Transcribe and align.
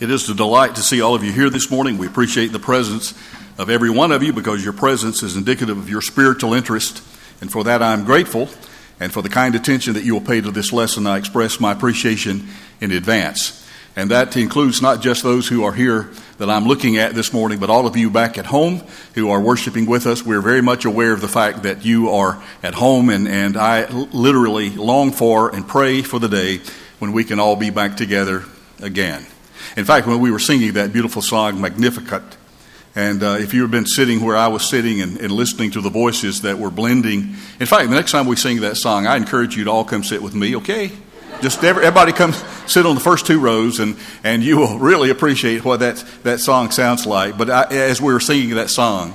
It 0.00 0.10
is 0.10 0.30
a 0.30 0.34
delight 0.34 0.76
to 0.76 0.80
see 0.80 1.02
all 1.02 1.14
of 1.14 1.22
you 1.22 1.30
here 1.30 1.50
this 1.50 1.70
morning. 1.70 1.98
We 1.98 2.06
appreciate 2.06 2.52
the 2.52 2.58
presence 2.58 3.12
of 3.58 3.68
every 3.68 3.90
one 3.90 4.12
of 4.12 4.22
you 4.22 4.32
because 4.32 4.64
your 4.64 4.72
presence 4.72 5.22
is 5.22 5.36
indicative 5.36 5.76
of 5.76 5.90
your 5.90 6.00
spiritual 6.00 6.54
interest, 6.54 7.02
and 7.42 7.52
for 7.52 7.64
that 7.64 7.82
I'm 7.82 8.06
grateful. 8.06 8.48
And 8.98 9.12
for 9.12 9.20
the 9.20 9.28
kind 9.28 9.54
attention 9.54 9.92
that 9.94 10.04
you 10.04 10.14
will 10.14 10.22
pay 10.22 10.40
to 10.40 10.50
this 10.50 10.72
lesson, 10.72 11.06
I 11.06 11.18
express 11.18 11.60
my 11.60 11.72
appreciation 11.72 12.48
in 12.80 12.92
advance. 12.92 13.68
And 13.94 14.10
that 14.10 14.34
includes 14.38 14.80
not 14.80 15.02
just 15.02 15.22
those 15.22 15.48
who 15.48 15.64
are 15.64 15.74
here 15.74 16.10
that 16.38 16.48
I'm 16.48 16.64
looking 16.64 16.96
at 16.96 17.14
this 17.14 17.34
morning, 17.34 17.58
but 17.58 17.68
all 17.68 17.86
of 17.86 17.94
you 17.94 18.08
back 18.08 18.38
at 18.38 18.46
home 18.46 18.82
who 19.14 19.28
are 19.28 19.40
worshiping 19.40 19.84
with 19.84 20.06
us. 20.06 20.24
We're 20.24 20.40
very 20.40 20.62
much 20.62 20.86
aware 20.86 21.12
of 21.12 21.20
the 21.20 21.28
fact 21.28 21.64
that 21.64 21.84
you 21.84 22.08
are 22.08 22.42
at 22.62 22.72
home, 22.72 23.10
and, 23.10 23.28
and 23.28 23.54
I 23.54 23.86
literally 23.90 24.70
long 24.70 25.12
for 25.12 25.54
and 25.54 25.68
pray 25.68 26.00
for 26.00 26.18
the 26.18 26.28
day 26.28 26.62
when 27.00 27.12
we 27.12 27.22
can 27.22 27.38
all 27.38 27.56
be 27.56 27.68
back 27.68 27.98
together 27.98 28.44
again. 28.80 29.26
In 29.76 29.84
fact, 29.84 30.06
when 30.06 30.20
we 30.20 30.30
were 30.30 30.38
singing 30.38 30.72
that 30.72 30.92
beautiful 30.92 31.22
song, 31.22 31.60
Magnificat, 31.60 32.22
and 32.96 33.22
uh, 33.22 33.36
if 33.38 33.54
you 33.54 33.62
have 33.62 33.70
been 33.70 33.86
sitting 33.86 34.20
where 34.20 34.36
I 34.36 34.48
was 34.48 34.68
sitting 34.68 35.00
and, 35.00 35.16
and, 35.18 35.30
listening 35.30 35.70
to 35.72 35.80
the 35.80 35.90
voices 35.90 36.42
that 36.42 36.58
were 36.58 36.70
blending, 36.70 37.36
in 37.60 37.66
fact, 37.66 37.88
the 37.88 37.94
next 37.94 38.10
time 38.10 38.26
we 38.26 38.34
sing 38.34 38.60
that 38.62 38.76
song, 38.76 39.06
I 39.06 39.16
encourage 39.16 39.56
you 39.56 39.64
to 39.64 39.70
all 39.70 39.84
come 39.84 40.02
sit 40.02 40.20
with 40.20 40.34
me, 40.34 40.56
okay? 40.56 40.90
Just 41.40 41.62
everybody 41.62 42.12
come 42.12 42.32
sit 42.66 42.86
on 42.86 42.96
the 42.96 43.00
first 43.00 43.26
two 43.26 43.38
rows, 43.38 43.78
and, 43.78 43.96
and 44.24 44.42
you 44.42 44.56
will 44.56 44.78
really 44.78 45.10
appreciate 45.10 45.64
what 45.64 45.80
that, 45.80 46.04
that 46.24 46.40
song 46.40 46.72
sounds 46.72 47.06
like. 47.06 47.38
But 47.38 47.48
I, 47.48 47.62
as 47.70 48.02
we 48.02 48.12
were 48.12 48.20
singing 48.20 48.56
that 48.56 48.70
song, 48.70 49.14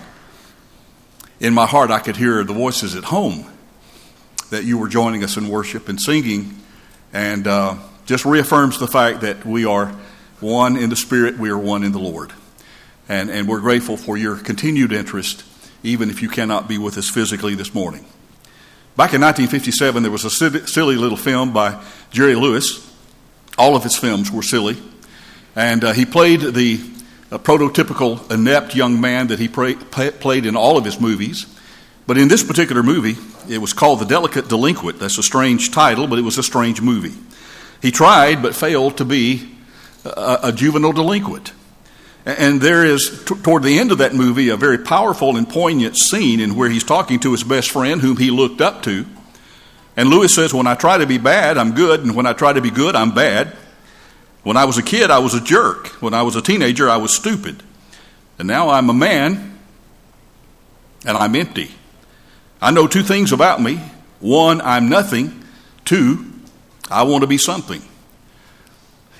in 1.41 1.53
my 1.53 1.65
heart, 1.65 1.91
I 1.91 1.99
could 1.99 2.15
hear 2.15 2.45
the 2.45 2.53
voices 2.53 2.95
at 2.95 3.03
home 3.03 3.45
that 4.51 4.63
you 4.63 4.77
were 4.77 4.87
joining 4.87 5.21
us 5.21 5.35
in 5.35 5.49
worship 5.49 5.89
and 5.89 5.99
singing, 5.99 6.55
and 7.11 7.45
uh, 7.45 7.75
just 8.05 8.23
reaffirms 8.23 8.79
the 8.79 8.87
fact 8.87 9.21
that 9.21 9.45
we 9.45 9.65
are 9.65 9.93
one 10.45 10.77
in 10.77 10.89
the 10.89 10.95
Spirit, 10.95 11.37
we 11.37 11.49
are 11.49 11.57
one 11.57 11.83
in 11.83 11.91
the 11.91 11.99
Lord. 11.99 12.31
And, 13.09 13.29
and 13.29 13.47
we're 13.47 13.59
grateful 13.59 13.97
for 13.97 14.15
your 14.15 14.37
continued 14.37 14.93
interest, 14.93 15.43
even 15.83 16.09
if 16.09 16.21
you 16.21 16.29
cannot 16.29 16.67
be 16.67 16.77
with 16.77 16.97
us 16.97 17.09
physically 17.09 17.55
this 17.55 17.73
morning. 17.73 18.05
Back 18.95 19.13
in 19.13 19.21
1957, 19.21 20.03
there 20.03 20.11
was 20.11 20.23
a 20.23 20.29
silly 20.29 20.95
little 20.95 21.17
film 21.17 21.51
by 21.51 21.83
Jerry 22.11 22.35
Lewis. 22.35 22.93
All 23.57 23.75
of 23.75 23.83
his 23.83 23.97
films 23.97 24.31
were 24.31 24.43
silly. 24.43 24.77
And 25.55 25.83
uh, 25.83 25.93
he 25.93 26.05
played 26.05 26.41
the 26.41 26.79
uh, 27.31 27.37
prototypical 27.39 28.31
inept 28.31 28.75
young 28.75 29.01
man 29.01 29.27
that 29.27 29.39
he 29.39 29.47
pra- 29.47 29.75
played 29.75 30.45
in 30.45 30.55
all 30.55 30.77
of 30.77 30.85
his 30.85 30.99
movies. 30.99 31.45
But 32.07 32.17
in 32.17 32.27
this 32.27 32.43
particular 32.43 32.83
movie, 32.83 33.15
it 33.49 33.57
was 33.57 33.73
called 33.73 33.99
The 33.99 34.05
Delicate 34.05 34.47
Delinquent. 34.47 34.99
That's 34.99 35.17
a 35.17 35.23
strange 35.23 35.71
title, 35.71 36.07
but 36.07 36.19
it 36.19 36.23
was 36.23 36.37
a 36.37 36.43
strange 36.43 36.81
movie. 36.81 37.13
He 37.81 37.91
tried 37.91 38.41
but 38.41 38.55
failed 38.55 38.97
to 38.97 39.05
be 39.05 39.54
a, 40.05 40.39
a 40.43 40.51
juvenile 40.51 40.93
delinquent. 40.93 41.53
And 42.25 42.59
there 42.59 42.83
is, 42.83 43.23
t- 43.25 43.35
toward 43.35 43.63
the 43.63 43.77
end 43.77 43.91
of 43.91 43.99
that 43.99 44.13
movie, 44.15 44.49
a 44.49 44.57
very 44.57 44.79
powerful 44.79 45.37
and 45.37 45.47
poignant 45.47 45.95
scene 45.97 46.39
in 46.39 46.55
where 46.55 46.69
he's 46.69 46.83
talking 46.83 47.19
to 47.19 47.31
his 47.31 47.43
best 47.43 47.69
friend, 47.69 48.01
whom 48.01 48.17
he 48.17 48.31
looked 48.31 48.61
up 48.61 48.81
to. 48.83 49.05
And 49.95 50.09
Lewis 50.09 50.33
says, 50.33 50.53
When 50.53 50.67
I 50.67 50.75
try 50.75 50.97
to 50.97 51.05
be 51.05 51.17
bad, 51.17 51.57
I'm 51.57 51.75
good, 51.75 52.01
and 52.01 52.15
when 52.15 52.25
I 52.25 52.33
try 52.33 52.51
to 52.53 52.61
be 52.61 52.71
good, 52.71 52.95
I'm 52.95 53.13
bad. 53.13 53.55
When 54.43 54.57
I 54.57 54.65
was 54.65 54.77
a 54.77 54.83
kid, 54.83 55.11
I 55.11 55.19
was 55.19 55.33
a 55.33 55.41
jerk. 55.41 55.87
When 56.01 56.13
I 56.13 56.23
was 56.23 56.35
a 56.35 56.41
teenager, 56.41 56.89
I 56.89 56.97
was 56.97 57.13
stupid. 57.13 57.61
And 58.37 58.47
now 58.47 58.69
I'm 58.69 58.89
a 58.89 58.93
man, 58.93 59.59
and 61.05 61.17
I'm 61.17 61.35
empty. 61.35 61.71
I 62.61 62.71
know 62.71 62.87
two 62.87 63.03
things 63.03 63.31
about 63.31 63.61
me 63.61 63.79
one, 64.19 64.61
I'm 64.61 64.89
nothing. 64.89 65.43
Two, 65.83 66.25
I 66.89 67.03
want 67.03 67.21
to 67.21 67.27
be 67.27 67.37
something. 67.37 67.81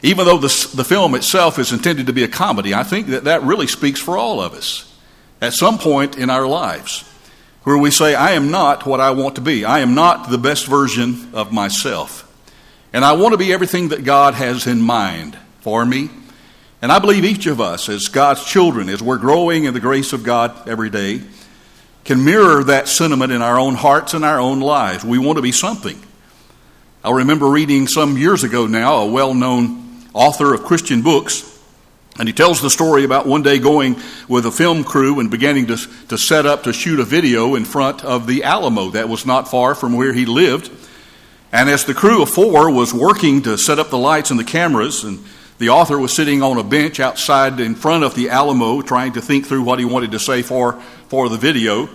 Even 0.06 0.28
though 0.28 0.38
the, 0.38 0.70
the 0.76 0.84
film 0.84 1.16
itself 1.16 1.58
is 1.58 1.72
intended 1.72 2.06
to 2.06 2.14
be 2.14 2.24
a 2.24 2.28
comedy, 2.28 2.76
I 2.76 2.84
think 2.84 3.08
that 3.08 3.24
that 3.24 3.42
really 3.42 3.66
speaks 3.66 4.00
for 4.00 4.20
all 4.20 4.40
of 4.40 4.54
us 4.54 4.96
at 5.42 5.54
some 5.54 5.80
point 5.80 6.16
in 6.16 6.30
our 6.30 6.46
lives 6.46 7.04
where 7.64 7.76
we 7.76 7.90
say, 7.90 8.14
I 8.14 8.34
am 8.34 8.52
not 8.52 8.86
what 8.86 9.00
I 9.00 9.10
want 9.10 9.34
to 9.38 9.42
be. 9.42 9.66
I 9.66 9.80
am 9.80 9.96
not 9.96 10.30
the 10.30 10.38
best 10.38 10.68
version 10.68 11.32
of 11.34 11.52
myself. 11.52 12.22
And 12.94 13.04
I 13.04 13.14
want 13.14 13.32
to 13.32 13.40
be 13.40 13.52
everything 13.52 13.88
that 13.88 14.04
God 14.04 14.36
has 14.36 14.68
in 14.68 14.80
mind 14.80 15.40
for 15.62 15.84
me. 15.84 16.12
And 16.84 16.92
I 16.92 17.00
believe 17.00 17.26
each 17.26 17.48
of 17.48 17.60
us, 17.60 17.90
as 17.90 18.08
God's 18.08 18.46
children, 18.46 18.90
as 18.90 19.02
we're 19.02 19.18
growing 19.18 19.64
in 19.64 19.74
the 19.74 19.80
grace 19.80 20.14
of 20.14 20.24
God 20.24 20.70
every 20.70 20.92
day, 20.92 21.24
can 22.04 22.24
mirror 22.24 22.64
that 22.66 22.88
sentiment 22.88 23.32
in 23.32 23.42
our 23.42 23.58
own 23.58 23.74
hearts 23.74 24.14
and 24.14 24.24
our 24.24 24.40
own 24.40 24.60
lives. 24.60 25.04
We 25.04 25.18
want 25.18 25.40
to 25.40 25.42
be 25.42 25.52
something. 25.52 26.00
I 27.04 27.10
remember 27.10 27.50
reading 27.50 27.88
some 27.88 28.20
years 28.20 28.44
ago 28.44 28.68
now 28.68 28.98
a 28.98 29.08
well 29.08 29.34
known 29.34 29.85
author 30.16 30.54
of 30.54 30.64
Christian 30.64 31.04
books. 31.04 31.52
And 32.18 32.30
he 32.30 32.34
tells 32.34 32.62
the 32.62 32.70
story 32.70 33.04
about 33.04 33.28
one 33.28 33.44
day 33.44 33.60
going 33.60 33.98
with 34.30 34.46
a 34.46 34.52
film 34.52 34.86
crew 34.86 35.20
and 35.20 35.30
beginning 35.30 35.68
to, 35.68 35.78
to 36.08 36.18
set 36.18 36.46
up 36.46 36.64
to 36.64 36.72
shoot 36.72 37.02
a 37.02 37.04
video 37.04 37.56
in 37.56 37.66
front 37.66 38.06
of 38.06 38.26
the 38.26 38.44
Alamo 38.44 38.90
that 38.92 39.10
was 39.10 39.26
not 39.26 39.52
far 39.52 39.76
from 39.76 39.94
where 39.94 40.14
he 40.14 40.26
lived. 40.26 40.72
And 41.52 41.70
as 41.70 41.84
the 41.84 41.94
crew 41.94 42.22
of 42.22 42.30
four 42.30 42.72
was 42.72 42.94
working 42.94 43.42
to 43.42 43.58
set 43.58 43.80
up 43.80 43.90
the 43.90 43.98
lights 43.98 44.32
and 44.32 44.40
the 44.40 44.46
cameras, 44.46 45.04
and 45.04 45.20
the 45.58 45.70
author 45.70 46.00
was 46.00 46.14
sitting 46.14 46.42
on 46.42 46.58
a 46.58 46.64
bench 46.64 47.02
outside 47.02 47.60
in 47.60 47.76
front 47.76 48.06
of 48.06 48.16
the 48.16 48.30
Alamo 48.30 48.82
trying 48.82 49.14
to 49.14 49.22
think 49.22 49.46
through 49.46 49.64
what 49.64 49.80
he 49.80 49.86
wanted 49.86 50.12
to 50.12 50.20
say 50.20 50.42
for, 50.42 50.82
for 51.10 51.28
the 51.28 51.38
video. 51.38 51.90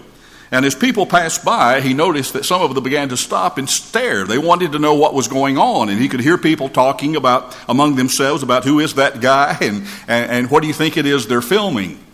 And 0.52 0.66
as 0.66 0.74
people 0.74 1.06
passed 1.06 1.44
by, 1.44 1.80
he 1.80 1.94
noticed 1.94 2.32
that 2.32 2.44
some 2.44 2.60
of 2.60 2.74
them 2.74 2.82
began 2.82 3.08
to 3.10 3.16
stop 3.16 3.56
and 3.56 3.70
stare. 3.70 4.24
They 4.24 4.38
wanted 4.38 4.72
to 4.72 4.80
know 4.80 4.94
what 4.94 5.14
was 5.14 5.28
going 5.28 5.58
on. 5.58 5.88
And 5.88 6.00
he 6.00 6.08
could 6.08 6.20
hear 6.20 6.36
people 6.36 6.68
talking 6.68 7.14
about 7.14 7.56
among 7.68 7.94
themselves 7.94 8.42
about 8.42 8.64
who 8.64 8.80
is 8.80 8.94
that 8.94 9.20
guy 9.20 9.56
and, 9.60 9.86
and, 10.08 10.30
and 10.30 10.50
what 10.50 10.62
do 10.62 10.66
you 10.66 10.74
think 10.74 10.96
it 10.96 11.06
is 11.06 11.28
they're 11.28 11.40
filming. 11.40 12.04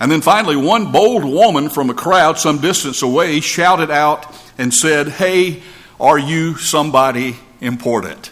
And 0.00 0.10
then 0.10 0.22
finally, 0.22 0.56
one 0.56 0.90
bold 0.90 1.24
woman 1.24 1.68
from 1.68 1.90
a 1.90 1.94
crowd 1.94 2.38
some 2.38 2.60
distance 2.60 3.02
away 3.02 3.40
shouted 3.40 3.90
out 3.90 4.26
and 4.56 4.72
said, 4.72 5.08
Hey, 5.08 5.62
are 6.00 6.18
you 6.18 6.56
somebody 6.56 7.36
important? 7.60 8.30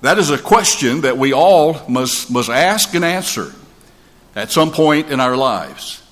That 0.00 0.18
is 0.18 0.30
a 0.30 0.38
question 0.38 1.00
that 1.02 1.18
we 1.18 1.32
all 1.32 1.80
must, 1.88 2.30
must 2.30 2.48
ask 2.50 2.94
and 2.94 3.04
answer 3.04 3.52
at 4.36 4.52
some 4.52 4.70
point 4.70 5.10
in 5.10 5.18
our 5.18 5.36
lives. 5.36 6.02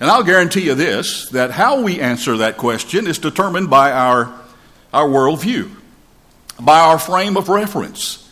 And 0.00 0.10
I'll 0.10 0.22
guarantee 0.22 0.62
you 0.62 0.74
this 0.74 1.28
that 1.30 1.50
how 1.50 1.82
we 1.82 2.00
answer 2.00 2.36
that 2.38 2.56
question 2.56 3.06
is 3.06 3.18
determined 3.18 3.68
by 3.68 3.92
our, 3.92 4.32
our 4.92 5.08
worldview, 5.08 5.70
by 6.60 6.80
our 6.80 6.98
frame 6.98 7.36
of 7.36 7.48
reference. 7.48 8.28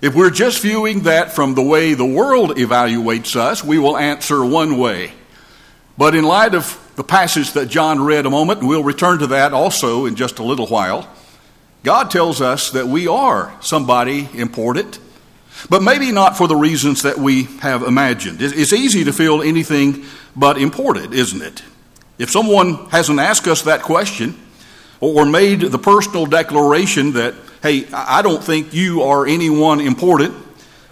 If 0.00 0.14
we're 0.14 0.30
just 0.30 0.62
viewing 0.62 1.00
that 1.02 1.32
from 1.32 1.54
the 1.54 1.62
way 1.62 1.94
the 1.94 2.06
world 2.06 2.50
evaluates 2.50 3.34
us, 3.34 3.64
we 3.64 3.78
will 3.78 3.96
answer 3.96 4.44
one 4.44 4.78
way. 4.78 5.12
But 5.96 6.14
in 6.14 6.22
light 6.22 6.54
of 6.54 6.80
the 6.94 7.02
passage 7.02 7.52
that 7.52 7.66
John 7.66 8.04
read 8.04 8.24
a 8.24 8.30
moment, 8.30 8.60
and 8.60 8.68
we'll 8.68 8.84
return 8.84 9.18
to 9.18 9.26
that 9.28 9.52
also 9.52 10.06
in 10.06 10.14
just 10.14 10.38
a 10.38 10.44
little 10.44 10.68
while, 10.68 11.12
God 11.82 12.12
tells 12.12 12.40
us 12.40 12.70
that 12.70 12.86
we 12.86 13.08
are 13.08 13.52
somebody 13.60 14.28
important, 14.34 15.00
but 15.68 15.82
maybe 15.82 16.12
not 16.12 16.36
for 16.36 16.46
the 16.46 16.56
reasons 16.56 17.02
that 17.02 17.18
we 17.18 17.44
have 17.60 17.82
imagined. 17.82 18.38
It's 18.40 18.72
easy 18.72 19.04
to 19.04 19.12
feel 19.12 19.42
anything 19.42 20.04
but 20.36 20.58
important, 20.58 21.14
isn't 21.14 21.42
it? 21.42 21.62
If 22.18 22.30
someone 22.30 22.88
hasn't 22.90 23.20
asked 23.20 23.46
us 23.46 23.62
that 23.62 23.82
question 23.82 24.36
or 25.00 25.24
made 25.24 25.60
the 25.60 25.78
personal 25.78 26.26
declaration 26.26 27.12
that, 27.12 27.34
hey, 27.62 27.86
I 27.92 28.22
don't 28.22 28.42
think 28.42 28.74
you 28.74 29.02
are 29.02 29.26
anyone 29.26 29.80
important, 29.80 30.34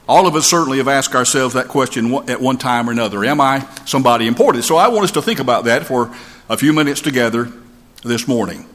all 0.08 0.26
of 0.26 0.36
us 0.36 0.46
certainly 0.46 0.78
have 0.78 0.88
asked 0.88 1.14
ourselves 1.14 1.54
that 1.54 1.68
question 1.68 2.14
at 2.28 2.40
one 2.40 2.58
time 2.58 2.88
or 2.88 2.92
another 2.92 3.24
Am 3.24 3.40
I 3.40 3.66
somebody 3.86 4.26
important? 4.26 4.64
So 4.64 4.76
I 4.76 4.88
want 4.88 5.04
us 5.04 5.12
to 5.12 5.22
think 5.22 5.40
about 5.40 5.64
that 5.64 5.84
for 5.84 6.14
a 6.48 6.56
few 6.56 6.72
minutes 6.72 7.00
together 7.00 7.50
this 8.04 8.28
morning. 8.28 8.66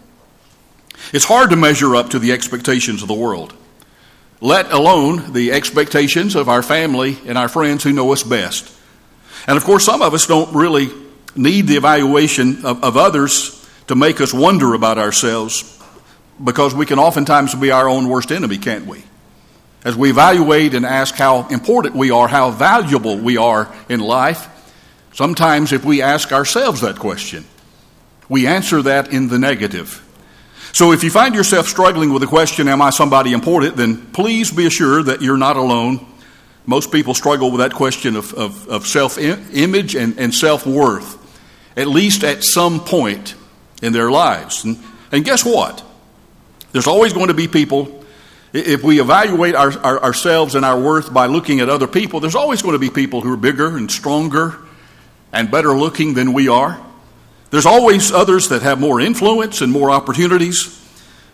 It's 1.13 1.25
hard 1.25 1.49
to 1.49 1.55
measure 1.55 1.95
up 1.95 2.09
to 2.09 2.19
the 2.19 2.31
expectations 2.31 3.01
of 3.01 3.07
the 3.07 3.13
world, 3.13 3.53
let 4.41 4.71
alone 4.71 5.33
the 5.33 5.51
expectations 5.51 6.35
of 6.35 6.49
our 6.49 6.63
family 6.63 7.17
and 7.25 7.37
our 7.37 7.47
friends 7.47 7.83
who 7.83 7.93
know 7.93 8.11
us 8.11 8.23
best. 8.23 8.75
And 9.47 9.55
of 9.55 9.63
course, 9.63 9.85
some 9.85 10.01
of 10.01 10.13
us 10.13 10.27
don't 10.27 10.53
really 10.53 10.89
need 11.35 11.67
the 11.67 11.77
evaluation 11.77 12.65
of, 12.65 12.83
of 12.83 12.97
others 12.97 13.57
to 13.87 13.95
make 13.95 14.19
us 14.19 14.33
wonder 14.33 14.73
about 14.73 14.97
ourselves 14.97 15.79
because 16.43 16.73
we 16.73 16.85
can 16.85 16.99
oftentimes 16.99 17.53
be 17.55 17.71
our 17.71 17.87
own 17.87 18.09
worst 18.09 18.31
enemy, 18.31 18.57
can't 18.57 18.87
we? 18.87 19.03
As 19.83 19.95
we 19.95 20.09
evaluate 20.09 20.73
and 20.73 20.85
ask 20.85 21.15
how 21.15 21.47
important 21.47 21.95
we 21.95 22.11
are, 22.11 22.27
how 22.27 22.51
valuable 22.51 23.17
we 23.17 23.37
are 23.37 23.73
in 23.89 23.99
life, 23.99 24.47
sometimes 25.13 25.71
if 25.71 25.83
we 25.85 26.01
ask 26.01 26.31
ourselves 26.31 26.81
that 26.81 26.99
question, 26.99 27.45
we 28.29 28.47
answer 28.47 28.81
that 28.83 29.11
in 29.11 29.27
the 29.27 29.39
negative. 29.39 30.07
So 30.73 30.91
if 30.91 31.03
you 31.03 31.09
find 31.09 31.35
yourself 31.35 31.67
struggling 31.67 32.13
with 32.13 32.21
the 32.21 32.27
question, 32.27 32.67
Am 32.67 32.81
I 32.81 32.89
somebody 32.89 33.33
important? 33.33 33.75
then 33.75 33.97
please 34.11 34.51
be 34.51 34.65
assured 34.65 35.05
that 35.05 35.21
you're 35.21 35.37
not 35.37 35.57
alone. 35.57 36.05
Most 36.65 36.91
people 36.91 37.13
struggle 37.13 37.51
with 37.51 37.59
that 37.59 37.73
question 37.73 38.15
of, 38.15 38.33
of, 38.33 38.67
of 38.67 38.87
self 38.87 39.17
image 39.17 39.95
and, 39.95 40.17
and 40.19 40.33
self 40.33 40.65
worth, 40.65 41.17
at 41.75 41.87
least 41.87 42.23
at 42.23 42.43
some 42.43 42.79
point 42.79 43.35
in 43.81 43.93
their 43.93 44.11
lives. 44.11 44.63
And, 44.63 44.77
and 45.11 45.25
guess 45.25 45.43
what? 45.43 45.83
There's 46.71 46.87
always 46.87 47.13
going 47.13 47.27
to 47.27 47.33
be 47.33 47.47
people 47.47 48.01
If 48.53 48.83
we 48.83 48.99
evaluate 48.99 49.55
our, 49.55 49.71
our, 49.79 50.03
ourselves 50.03 50.55
and 50.55 50.65
our 50.65 50.77
worth 50.77 51.13
by 51.13 51.27
looking 51.27 51.61
at 51.61 51.69
other 51.69 51.87
people, 51.87 52.19
there's 52.19 52.35
always 52.35 52.61
going 52.61 52.73
to 52.73 52.79
be 52.79 52.89
people 52.89 53.21
who 53.21 53.31
are 53.31 53.37
bigger 53.37 53.77
and 53.77 53.89
stronger 53.89 54.57
and 55.31 55.49
better 55.49 55.71
looking 55.71 56.15
than 56.15 56.33
we 56.33 56.49
are. 56.49 56.79
There's 57.51 57.65
always 57.65 58.11
others 58.11 58.47
that 58.49 58.61
have 58.61 58.79
more 58.79 58.99
influence 58.99 59.61
and 59.61 59.71
more 59.71 59.91
opportunities, 59.91 60.79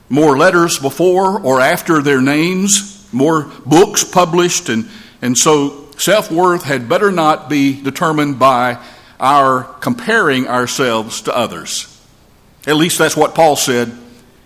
more 0.09 0.37
letters 0.37 0.79
before 0.79 1.39
or 1.39 1.61
after 1.61 2.01
their 2.01 2.21
names, 2.21 3.07
more 3.13 3.51
books 3.65 4.03
published, 4.03 4.67
and, 4.67 4.89
and 5.21 5.37
so 5.37 5.85
self 5.97 6.31
worth 6.31 6.63
had 6.63 6.89
better 6.89 7.11
not 7.11 7.49
be 7.49 7.81
determined 7.81 8.39
by 8.39 8.83
our 9.19 9.63
comparing 9.79 10.47
ourselves 10.47 11.21
to 11.21 11.35
others. 11.35 11.93
At 12.65 12.75
least 12.75 12.97
that's 12.97 13.15
what 13.15 13.35
Paul 13.35 13.55
said 13.55 13.95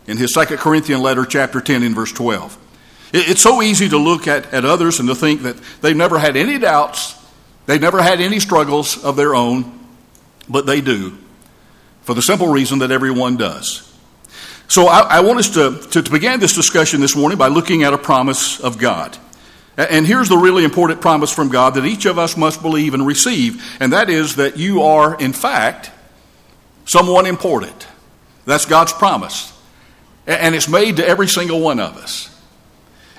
in 0.08 0.18
his 0.18 0.34
Second 0.34 0.58
Corinthian 0.58 1.02
letter, 1.02 1.26
chapter 1.26 1.62
10, 1.62 1.84
in 1.84 1.96
verse 1.96 2.12
12. 2.12 2.58
It's 3.14 3.42
so 3.42 3.62
easy 3.62 3.90
to 3.90 3.98
look 3.98 4.28
at, 4.28 4.54
at 4.54 4.64
others 4.66 5.00
and 5.00 5.08
to 5.10 5.16
think 5.16 5.44
that 5.44 5.58
they've 5.82 5.96
never 5.96 6.20
had 6.20 6.36
any 6.36 6.58
doubts, 6.60 7.16
they've 7.66 7.82
never 7.82 8.02
had 8.02 8.22
any 8.22 8.40
struggles 8.40 9.02
of 9.04 9.16
their 9.16 9.36
own, 9.36 9.80
but 10.50 10.66
they 10.66 10.82
do, 10.82 11.18
for 12.02 12.14
the 12.14 12.22
simple 12.22 12.48
reason 12.48 12.80
that 12.80 12.92
everyone 12.92 13.38
does. 13.38 13.88
So 14.68 14.88
I, 14.88 15.18
I 15.18 15.20
want 15.20 15.40
us 15.40 15.50
to, 15.52 15.80
to, 15.90 16.02
to 16.02 16.12
begin 16.12 16.40
this 16.40 16.56
discussion 16.56 17.02
this 17.02 17.16
morning 17.16 17.38
by 17.38 17.48
looking 17.48 17.84
at 17.84 17.94
a 17.94 17.98
promise 17.98 18.60
of 18.60 18.78
God. 18.78 19.18
And 19.78 20.06
here's 20.06 20.30
the 20.30 20.38
really 20.38 20.64
important 20.64 21.02
promise 21.02 21.34
from 21.34 21.50
God 21.50 21.76
that 21.76 21.86
each 21.86 22.06
of 22.06 22.18
us 22.18 22.38
must 22.38 22.62
believe 22.62 22.94
and 22.94 23.06
receive, 23.06 23.64
and 23.80 23.94
that 23.94 24.10
is 24.10 24.36
that 24.36 24.58
you 24.58 24.82
are, 24.82 25.16
in 25.20 25.34
fact, 25.34 25.92
someone 26.86 27.26
important. 27.26 27.88
That's 28.46 28.66
God's 28.66 28.94
promise. 28.94 29.52
And 30.28 30.56
it's 30.56 30.68
made 30.68 30.98
to 30.98 31.08
every 31.08 31.28
single 31.28 31.62
one 31.62 31.80
of 31.80 31.98
us. 31.98 32.28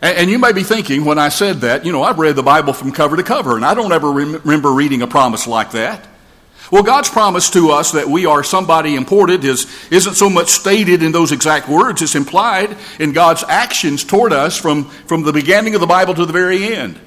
And 0.02 0.30
you 0.30 0.38
may 0.38 0.52
be 0.52 0.62
thinking, 0.62 1.04
when 1.04 1.18
I 1.18 1.28
said 1.28 1.60
that, 1.60 1.86
you 1.86 1.92
know, 1.92 2.02
I've 2.02 2.18
read 2.18 2.34
the 2.34 2.42
Bible 2.42 2.72
from 2.72 2.92
cover 2.92 3.16
to 3.16 3.22
cover, 3.22 3.56
and 3.56 3.64
I 3.64 3.74
don't 3.74 3.92
ever 3.92 4.10
remember 4.10 4.72
reading 4.72 5.00
a 5.02 5.06
promise 5.06 5.46
like 5.46 5.72
that. 5.72 6.06
Well, 6.72 6.82
God's 6.82 7.10
promise 7.10 7.50
to 7.50 7.70
us 7.70 7.92
that 7.92 8.08
we 8.08 8.24
are 8.24 8.42
somebody 8.42 8.94
important 8.94 9.44
is, 9.44 9.66
isn't 9.90 10.14
so 10.14 10.30
much 10.30 10.48
stated 10.48 11.02
in 11.02 11.12
those 11.12 11.30
exact 11.30 11.68
words, 11.68 12.00
it's 12.00 12.14
implied 12.14 12.78
in 12.98 13.12
God's 13.12 13.44
actions 13.46 14.04
toward 14.04 14.32
us 14.32 14.56
from, 14.56 14.84
from 14.84 15.22
the 15.22 15.34
beginning 15.34 15.74
of 15.74 15.82
the 15.82 15.86
Bible 15.86 16.14
to 16.14 16.24
the 16.24 16.32
very 16.32 16.74
end. 16.74 16.98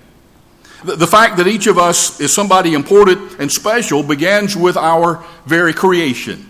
The, 0.83 0.97
the 0.97 1.07
fact 1.07 1.37
that 1.37 1.47
each 1.47 1.65
of 1.65 1.79
us 1.79 2.21
is 2.21 2.31
somebody 2.31 2.75
important 2.75 3.39
and 3.39 3.51
special 3.51 4.03
begins 4.03 4.55
with 4.55 4.77
our 4.77 5.25
very 5.47 5.73
creation. 5.73 6.47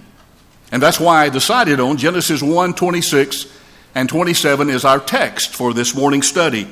And 0.73 0.83
that's 0.83 0.99
why 0.99 1.23
I 1.23 1.29
decided 1.29 1.79
on 1.79 1.95
Genesis 1.95 2.43
1 2.43 2.73
26 2.73 3.45
and 3.95 4.09
27 4.09 4.69
is 4.69 4.83
our 4.83 4.99
text 4.99 5.55
for 5.55 5.73
this 5.73 5.95
morning's 5.95 6.27
study. 6.27 6.67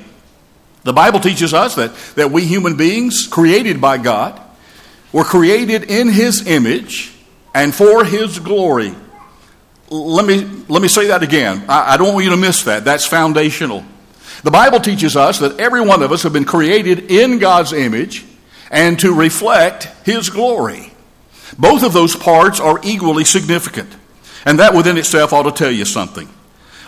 The 0.82 0.92
Bible 0.92 1.20
teaches 1.20 1.54
us 1.54 1.76
that, 1.76 1.94
that 2.16 2.30
we 2.30 2.44
human 2.44 2.76
beings, 2.76 3.26
created 3.26 3.80
by 3.80 3.96
God, 3.96 4.43
were 5.14 5.24
created 5.24 5.84
in 5.84 6.08
His 6.08 6.44
image 6.44 7.14
and 7.54 7.72
for 7.72 8.04
His 8.04 8.40
glory. 8.40 8.92
Let 9.88 10.26
me, 10.26 10.44
let 10.68 10.82
me 10.82 10.88
say 10.88 11.06
that 11.06 11.22
again. 11.22 11.64
I, 11.68 11.94
I 11.94 11.96
don't 11.96 12.12
want 12.12 12.24
you 12.24 12.32
to 12.32 12.36
miss 12.36 12.64
that. 12.64 12.84
That's 12.84 13.06
foundational. 13.06 13.84
The 14.42 14.50
Bible 14.50 14.80
teaches 14.80 15.16
us 15.16 15.38
that 15.38 15.60
every 15.60 15.80
one 15.80 16.02
of 16.02 16.10
us 16.10 16.24
have 16.24 16.32
been 16.32 16.44
created 16.44 17.12
in 17.12 17.38
God's 17.38 17.72
image 17.72 18.24
and 18.72 18.98
to 19.00 19.14
reflect 19.14 19.84
His 20.04 20.30
glory. 20.30 20.92
Both 21.56 21.84
of 21.84 21.92
those 21.92 22.16
parts 22.16 22.58
are 22.58 22.80
equally 22.82 23.24
significant. 23.24 23.94
And 24.44 24.58
that 24.58 24.74
within 24.74 24.98
itself 24.98 25.32
ought 25.32 25.44
to 25.44 25.52
tell 25.52 25.70
you 25.70 25.84
something. 25.84 26.28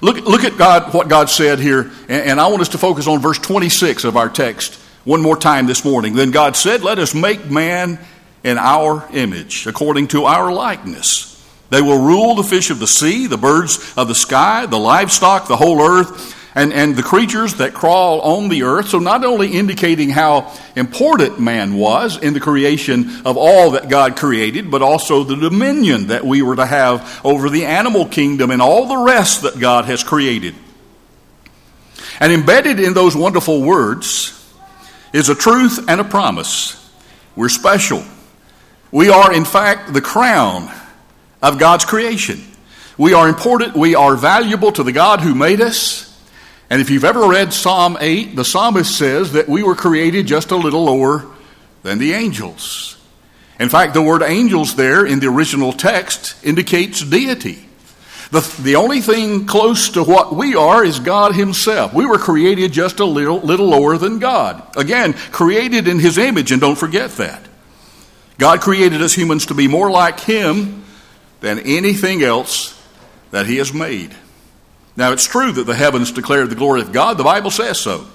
Look, 0.02 0.16
look 0.26 0.42
at 0.42 0.58
God, 0.58 0.92
what 0.92 1.08
God 1.08 1.30
said 1.30 1.60
here, 1.60 1.92
and, 2.08 2.30
and 2.30 2.40
I 2.40 2.48
want 2.48 2.60
us 2.60 2.70
to 2.70 2.78
focus 2.78 3.06
on 3.06 3.20
verse 3.20 3.38
26 3.38 4.02
of 4.02 4.16
our 4.16 4.28
text 4.28 4.74
one 5.04 5.22
more 5.22 5.36
time 5.36 5.66
this 5.66 5.84
morning. 5.84 6.14
Then 6.14 6.32
God 6.32 6.56
said, 6.56 6.82
Let 6.82 6.98
us 6.98 7.14
make 7.14 7.48
man 7.48 8.00
in 8.46 8.58
our 8.58 9.08
image, 9.12 9.66
according 9.66 10.06
to 10.08 10.24
our 10.24 10.52
likeness. 10.52 11.32
They 11.68 11.82
will 11.82 11.98
rule 11.98 12.36
the 12.36 12.44
fish 12.44 12.70
of 12.70 12.78
the 12.78 12.86
sea, 12.86 13.26
the 13.26 13.36
birds 13.36 13.92
of 13.96 14.06
the 14.06 14.14
sky, 14.14 14.66
the 14.66 14.78
livestock, 14.78 15.48
the 15.48 15.56
whole 15.56 15.82
earth, 15.82 16.32
and, 16.54 16.72
and 16.72 16.94
the 16.94 17.02
creatures 17.02 17.56
that 17.56 17.74
crawl 17.74 18.20
on 18.20 18.48
the 18.48 18.62
earth. 18.62 18.88
So, 18.88 19.00
not 19.00 19.24
only 19.24 19.52
indicating 19.52 20.10
how 20.10 20.56
important 20.76 21.40
man 21.40 21.74
was 21.74 22.16
in 22.22 22.34
the 22.34 22.40
creation 22.40 23.10
of 23.26 23.36
all 23.36 23.72
that 23.72 23.88
God 23.88 24.16
created, 24.16 24.70
but 24.70 24.80
also 24.80 25.24
the 25.24 25.34
dominion 25.34 26.06
that 26.06 26.24
we 26.24 26.40
were 26.40 26.56
to 26.56 26.66
have 26.66 27.20
over 27.24 27.50
the 27.50 27.64
animal 27.64 28.06
kingdom 28.06 28.52
and 28.52 28.62
all 28.62 28.86
the 28.86 29.12
rest 29.12 29.42
that 29.42 29.58
God 29.58 29.86
has 29.86 30.04
created. 30.04 30.54
And 32.20 32.32
embedded 32.32 32.78
in 32.78 32.94
those 32.94 33.16
wonderful 33.16 33.60
words 33.60 34.32
is 35.12 35.28
a 35.28 35.34
truth 35.34 35.84
and 35.88 36.00
a 36.00 36.04
promise. 36.04 36.80
We're 37.34 37.48
special. 37.48 38.04
We 38.90 39.08
are, 39.08 39.32
in 39.32 39.44
fact, 39.44 39.92
the 39.92 40.00
crown 40.00 40.70
of 41.42 41.58
God's 41.58 41.84
creation. 41.84 42.40
We 42.98 43.12
are 43.12 43.28
important. 43.28 43.76
We 43.76 43.94
are 43.94 44.16
valuable 44.16 44.72
to 44.72 44.82
the 44.82 44.92
God 44.92 45.20
who 45.20 45.34
made 45.34 45.60
us. 45.60 46.06
And 46.70 46.80
if 46.80 46.90
you've 46.90 47.04
ever 47.04 47.28
read 47.28 47.52
Psalm 47.52 47.96
8, 48.00 48.34
the 48.34 48.44
psalmist 48.44 48.96
says 48.96 49.32
that 49.32 49.48
we 49.48 49.62
were 49.62 49.74
created 49.74 50.26
just 50.26 50.50
a 50.50 50.56
little 50.56 50.84
lower 50.84 51.26
than 51.82 51.98
the 51.98 52.12
angels. 52.14 52.96
In 53.60 53.68
fact, 53.68 53.94
the 53.94 54.02
word 54.02 54.22
angels 54.22 54.76
there 54.76 55.06
in 55.06 55.20
the 55.20 55.28
original 55.28 55.72
text 55.72 56.36
indicates 56.44 57.02
deity. 57.02 57.66
The, 58.30 58.40
the 58.60 58.76
only 58.76 59.00
thing 59.00 59.46
close 59.46 59.90
to 59.90 60.02
what 60.02 60.34
we 60.34 60.56
are 60.56 60.84
is 60.84 60.98
God 60.98 61.34
Himself. 61.34 61.94
We 61.94 62.06
were 62.06 62.18
created 62.18 62.72
just 62.72 62.98
a 62.98 63.04
little, 63.04 63.38
little 63.38 63.68
lower 63.68 63.96
than 63.98 64.18
God. 64.18 64.76
Again, 64.76 65.12
created 65.12 65.86
in 65.86 66.00
His 66.00 66.18
image, 66.18 66.50
and 66.50 66.60
don't 66.60 66.76
forget 66.76 67.12
that. 67.12 67.40
God 68.38 68.60
created 68.60 69.00
us 69.02 69.14
humans 69.14 69.46
to 69.46 69.54
be 69.54 69.68
more 69.68 69.90
like 69.90 70.20
Him 70.20 70.84
than 71.40 71.58
anything 71.60 72.22
else 72.22 72.80
that 73.30 73.46
He 73.46 73.56
has 73.56 73.72
made. 73.72 74.14
Now, 74.96 75.12
it's 75.12 75.26
true 75.26 75.52
that 75.52 75.64
the 75.64 75.74
heavens 75.74 76.12
declare 76.12 76.46
the 76.46 76.54
glory 76.54 76.80
of 76.80 76.92
God. 76.92 77.18
The 77.18 77.24
Bible 77.24 77.50
says 77.50 77.78
so. 77.78 78.06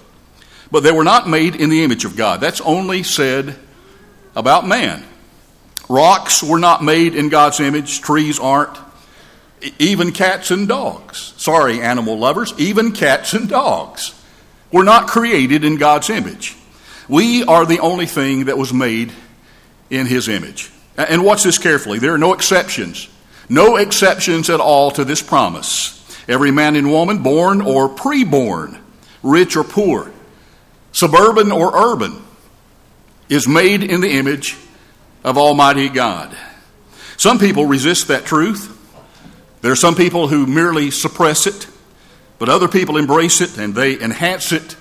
But 0.72 0.82
they 0.84 0.92
were 0.92 1.04
not 1.04 1.28
made 1.28 1.56
in 1.56 1.70
the 1.70 1.84
image 1.84 2.06
of 2.06 2.16
God. 2.16 2.42
That's 2.42 2.62
only 2.62 3.04
said 3.04 3.58
about 4.36 4.66
man. 4.66 5.04
Rocks 5.90 6.42
were 6.42 6.60
not 6.60 6.84
made 6.84 7.16
in 7.16 7.30
God's 7.30 7.60
image, 7.60 8.02
trees 8.02 8.40
aren't. 8.40 8.78
Even 9.78 10.12
cats 10.12 10.50
and 10.50 10.68
dogs. 10.68 11.34
Sorry, 11.38 11.82
animal 11.82 12.18
lovers, 12.18 12.54
even 12.58 12.94
cats 12.94 13.34
and 13.34 13.50
dogs 13.50 14.20
were 14.72 14.84
not 14.84 15.08
created 15.08 15.64
in 15.64 15.76
God's 15.76 16.10
image. 16.10 16.56
We 17.10 17.44
are 17.44 17.66
the 17.66 17.80
only 17.80 18.06
thing 18.06 18.46
that 18.46 18.58
was 18.58 18.74
made 18.74 19.12
in 19.92 20.08
His 20.08 20.28
image. 20.28 20.72
And 20.98 21.24
watch 21.24 21.44
this 21.44 21.60
carefully. 21.60 22.00
There 22.00 22.14
are 22.14 22.18
no 22.18 22.34
exceptions. 22.34 23.08
No 23.48 23.76
exceptions 23.76 24.50
at 24.50 24.60
all 24.60 24.90
to 24.92 25.06
this 25.06 25.22
promise. 25.22 25.98
Every 26.28 26.52
man 26.52 26.76
and 26.76 26.90
woman, 26.90 27.22
born 27.22 27.62
or 27.62 27.90
preborn, 27.90 28.80
rich 29.22 29.56
or 29.56 29.64
poor, 29.64 30.12
suburban 30.94 31.52
or 31.52 31.76
urban, 31.76 32.22
is 33.30 33.48
made 33.48 33.84
in 33.84 34.02
the 34.02 34.12
image 34.12 34.58
of 35.24 35.38
Almighty 35.38 35.90
God. 35.90 36.36
Some 37.18 37.40
people 37.40 37.66
resist 37.66 38.08
that 38.08 38.26
truth. 38.26 38.78
There 39.62 39.72
are 39.72 39.76
some 39.76 39.96
people 39.96 40.28
who 40.28 40.48
merely 40.48 40.90
suppress 40.90 41.46
it, 41.46 41.68
but 42.40 42.50
other 42.50 42.68
people 42.68 42.98
embrace 42.98 43.42
it 43.42 43.58
and 43.58 43.76
they 43.76 44.00
enhance 44.00 44.52
it. 44.52 44.76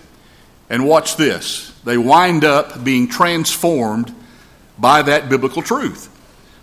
And 0.69 0.87
watch 0.87 1.17
this 1.17 1.73
they 1.85 1.99
wind 1.99 2.45
up 2.45 2.85
being 2.85 3.09
transformed 3.09 4.15
by 4.81 5.03
that 5.03 5.29
biblical 5.29 5.63
truth. 5.63 6.09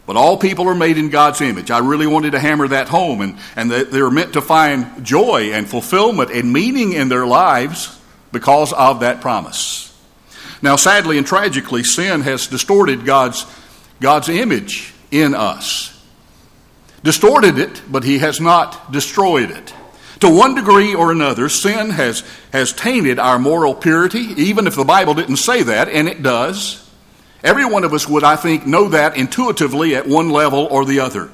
But 0.05 0.15
all 0.15 0.37
people 0.37 0.67
are 0.69 0.75
made 0.75 0.97
in 0.97 1.09
God's 1.09 1.41
image. 1.41 1.69
I 1.69 1.79
really 1.79 2.07
wanted 2.07 2.31
to 2.31 2.39
hammer 2.39 2.69
that 2.69 2.87
home, 2.87 3.21
and, 3.21 3.37
and 3.57 3.69
they're 3.69 4.09
meant 4.09 4.33
to 4.33 4.41
find 4.41 5.05
joy 5.05 5.51
and 5.51 5.69
fulfillment 5.69 6.31
and 6.31 6.51
meaning 6.53 6.93
in 6.93 7.09
their 7.09 7.27
lives 7.27 7.99
because 8.31 8.71
of 8.71 9.01
that 9.01 9.19
promise. 9.19 9.83
Now, 10.61 10.77
sadly 10.77 11.17
and 11.17 11.27
tragically, 11.27 11.83
sin 11.83 12.21
has 12.21 12.47
distorted 12.47 13.05
God's, 13.05 13.45
God's 13.99 14.29
image 14.29 14.93
in 15.11 15.35
us. 15.35 15.93
Distorted 17.03 17.59
it, 17.59 17.81
but 17.89 18.05
He 18.05 18.19
has 18.19 18.39
not 18.39 18.91
destroyed 18.91 19.51
it. 19.51 19.73
To 20.21 20.29
one 20.29 20.55
degree 20.55 20.95
or 20.95 21.11
another, 21.11 21.47
sin 21.49 21.91
has, 21.91 22.23
has 22.51 22.73
tainted 22.73 23.19
our 23.19 23.37
moral 23.37 23.75
purity, 23.75 24.19
even 24.37 24.65
if 24.67 24.75
the 24.75 24.83
Bible 24.83 25.13
didn't 25.13 25.37
say 25.37 25.63
that, 25.63 25.89
and 25.89 26.07
it 26.07 26.23
does. 26.23 26.86
Every 27.43 27.65
one 27.65 27.83
of 27.83 27.93
us 27.93 28.07
would, 28.07 28.23
I 28.23 28.35
think, 28.35 28.65
know 28.65 28.89
that 28.89 29.15
intuitively 29.17 29.95
at 29.95 30.07
one 30.07 30.29
level 30.29 30.67
or 30.71 30.85
the 30.85 30.99
other. 30.99 31.29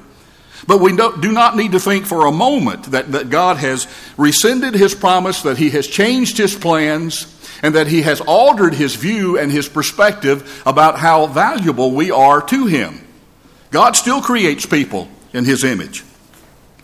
But 0.66 0.80
we 0.80 0.96
do 0.96 1.32
not 1.32 1.56
need 1.56 1.72
to 1.72 1.80
think 1.80 2.06
for 2.06 2.26
a 2.26 2.32
moment 2.32 2.84
that, 2.92 3.12
that 3.12 3.30
God 3.30 3.58
has 3.58 3.86
rescinded 4.16 4.74
his 4.74 4.94
promise, 4.94 5.42
that 5.42 5.58
he 5.58 5.70
has 5.70 5.86
changed 5.86 6.38
his 6.38 6.54
plans, 6.54 7.30
and 7.62 7.74
that 7.74 7.86
he 7.86 8.02
has 8.02 8.20
altered 8.20 8.74
his 8.74 8.94
view 8.94 9.38
and 9.38 9.50
his 9.50 9.68
perspective 9.68 10.62
about 10.66 10.98
how 10.98 11.26
valuable 11.26 11.92
we 11.92 12.10
are 12.10 12.40
to 12.42 12.66
him. 12.66 13.00
God 13.70 13.96
still 13.96 14.22
creates 14.22 14.66
people 14.66 15.08
in 15.32 15.44
his 15.44 15.64
image. 15.64 16.04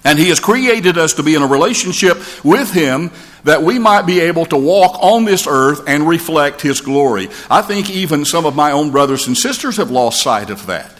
And 0.04 0.18
He 0.18 0.28
has 0.28 0.40
created 0.40 0.96
us 0.96 1.14
to 1.14 1.22
be 1.22 1.34
in 1.34 1.42
a 1.42 1.46
relationship 1.46 2.18
with 2.44 2.72
Him 2.72 3.10
that 3.44 3.62
we 3.62 3.78
might 3.78 4.02
be 4.02 4.20
able 4.20 4.46
to 4.46 4.56
walk 4.56 4.98
on 5.02 5.24
this 5.24 5.46
earth 5.46 5.82
and 5.86 6.08
reflect 6.08 6.60
His 6.62 6.80
glory. 6.80 7.28
I 7.50 7.62
think 7.62 7.90
even 7.90 8.24
some 8.24 8.46
of 8.46 8.56
my 8.56 8.72
own 8.72 8.90
brothers 8.90 9.26
and 9.26 9.36
sisters 9.36 9.76
have 9.76 9.90
lost 9.90 10.22
sight 10.22 10.50
of 10.50 10.66
that. 10.66 10.92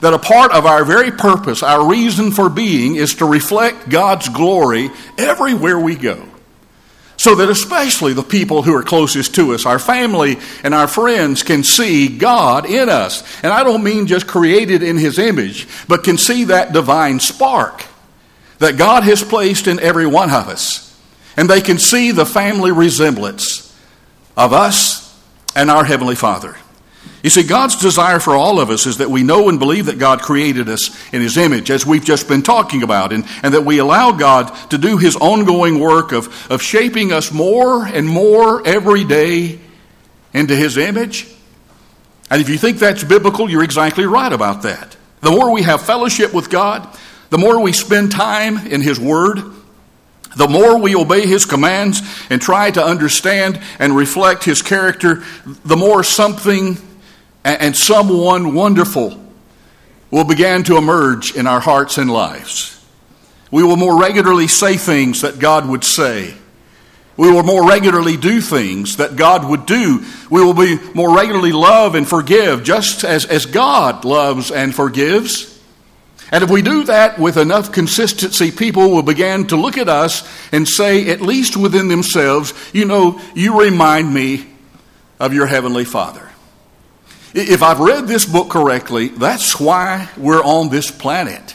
That 0.00 0.12
a 0.12 0.18
part 0.18 0.52
of 0.52 0.66
our 0.66 0.84
very 0.84 1.10
purpose, 1.10 1.62
our 1.62 1.88
reason 1.88 2.30
for 2.30 2.48
being, 2.48 2.96
is 2.96 3.14
to 3.16 3.24
reflect 3.24 3.88
God's 3.88 4.28
glory 4.28 4.90
everywhere 5.16 5.78
we 5.78 5.96
go. 5.96 6.22
So 7.18 7.34
that 7.36 7.48
especially 7.48 8.12
the 8.12 8.22
people 8.22 8.62
who 8.62 8.74
are 8.74 8.82
closest 8.82 9.34
to 9.36 9.54
us, 9.54 9.64
our 9.64 9.78
family 9.78 10.36
and 10.62 10.74
our 10.74 10.86
friends, 10.86 11.42
can 11.42 11.64
see 11.64 12.08
God 12.08 12.66
in 12.66 12.90
us. 12.90 13.24
And 13.42 13.52
I 13.52 13.64
don't 13.64 13.82
mean 13.82 14.06
just 14.06 14.26
created 14.26 14.82
in 14.82 14.98
His 14.98 15.18
image, 15.18 15.66
but 15.88 16.04
can 16.04 16.18
see 16.18 16.44
that 16.44 16.74
divine 16.74 17.18
spark 17.18 17.86
that 18.58 18.76
God 18.76 19.02
has 19.04 19.22
placed 19.22 19.66
in 19.66 19.80
every 19.80 20.06
one 20.06 20.30
of 20.30 20.48
us. 20.48 20.82
And 21.36 21.50
they 21.50 21.60
can 21.60 21.78
see 21.78 22.12
the 22.12 22.26
family 22.26 22.72
resemblance 22.72 23.74
of 24.36 24.52
us 24.52 25.06
and 25.54 25.70
our 25.70 25.84
Heavenly 25.84 26.14
Father. 26.14 26.56
You 27.22 27.30
see, 27.30 27.42
God's 27.42 27.76
desire 27.76 28.20
for 28.20 28.34
all 28.34 28.60
of 28.60 28.70
us 28.70 28.86
is 28.86 28.98
that 28.98 29.10
we 29.10 29.22
know 29.22 29.48
and 29.48 29.58
believe 29.58 29.86
that 29.86 29.98
God 29.98 30.22
created 30.22 30.68
us 30.68 30.90
in 31.12 31.20
His 31.20 31.36
image, 31.36 31.70
as 31.70 31.84
we've 31.84 32.04
just 32.04 32.28
been 32.28 32.42
talking 32.42 32.82
about, 32.82 33.12
and, 33.12 33.24
and 33.42 33.52
that 33.52 33.64
we 33.64 33.78
allow 33.78 34.12
God 34.12 34.54
to 34.70 34.78
do 34.78 34.96
His 34.96 35.16
ongoing 35.16 35.80
work 35.80 36.12
of, 36.12 36.50
of 36.50 36.62
shaping 36.62 37.12
us 37.12 37.32
more 37.32 37.84
and 37.84 38.06
more 38.06 38.66
every 38.66 39.04
day 39.04 39.58
into 40.32 40.54
His 40.54 40.76
image. 40.76 41.26
And 42.30 42.40
if 42.40 42.48
you 42.48 42.58
think 42.58 42.78
that's 42.78 43.02
biblical, 43.02 43.50
you're 43.50 43.64
exactly 43.64 44.04
right 44.04 44.32
about 44.32 44.62
that. 44.62 44.96
The 45.20 45.30
more 45.30 45.50
we 45.50 45.62
have 45.62 45.82
fellowship 45.82 46.32
with 46.32 46.50
God, 46.50 46.86
the 47.30 47.38
more 47.38 47.60
we 47.60 47.72
spend 47.72 48.12
time 48.12 48.58
in 48.66 48.80
His 48.80 49.00
Word, 49.00 49.42
the 50.36 50.48
more 50.48 50.78
we 50.78 50.94
obey 50.94 51.26
His 51.26 51.44
commands 51.46 52.00
and 52.30 52.40
try 52.40 52.70
to 52.70 52.84
understand 52.84 53.60
and 53.78 53.96
reflect 53.96 54.44
His 54.44 54.62
character, 54.62 55.24
the 55.64 55.76
more 55.76 56.04
something 56.04 56.76
and 57.44 57.76
someone 57.76 58.54
wonderful 58.54 59.22
will 60.10 60.24
begin 60.24 60.62
to 60.64 60.76
emerge 60.76 61.34
in 61.34 61.46
our 61.46 61.60
hearts 61.60 61.98
and 61.98 62.10
lives. 62.10 62.72
We 63.50 63.62
will 63.62 63.76
more 63.76 64.00
regularly 64.00 64.48
say 64.48 64.76
things 64.76 65.22
that 65.22 65.38
God 65.38 65.68
would 65.68 65.84
say. 65.84 66.34
We 67.16 67.32
will 67.32 67.42
more 67.42 67.66
regularly 67.66 68.16
do 68.16 68.40
things 68.40 68.98
that 68.98 69.16
God 69.16 69.48
would 69.48 69.64
do. 69.64 70.04
We 70.30 70.44
will 70.44 70.54
be 70.54 70.78
more 70.92 71.16
regularly 71.16 71.52
love 71.52 71.94
and 71.94 72.06
forgive, 72.06 72.62
just 72.62 73.04
as, 73.04 73.24
as 73.24 73.46
God 73.46 74.04
loves 74.04 74.50
and 74.50 74.74
forgives. 74.74 75.55
And 76.32 76.42
if 76.42 76.50
we 76.50 76.62
do 76.62 76.84
that 76.84 77.18
with 77.18 77.36
enough 77.36 77.70
consistency, 77.70 78.50
people 78.50 78.90
will 78.90 79.02
begin 79.02 79.46
to 79.48 79.56
look 79.56 79.78
at 79.78 79.88
us 79.88 80.28
and 80.52 80.66
say, 80.66 81.08
at 81.10 81.20
least 81.20 81.56
within 81.56 81.88
themselves, 81.88 82.52
you 82.72 82.84
know, 82.84 83.20
you 83.34 83.60
remind 83.60 84.12
me 84.12 84.46
of 85.20 85.32
your 85.32 85.46
Heavenly 85.46 85.84
Father. 85.84 86.28
If 87.32 87.62
I've 87.62 87.80
read 87.80 88.08
this 88.08 88.24
book 88.24 88.48
correctly, 88.48 89.08
that's 89.08 89.60
why 89.60 90.08
we're 90.16 90.42
on 90.42 90.70
this 90.70 90.90
planet. 90.90 91.54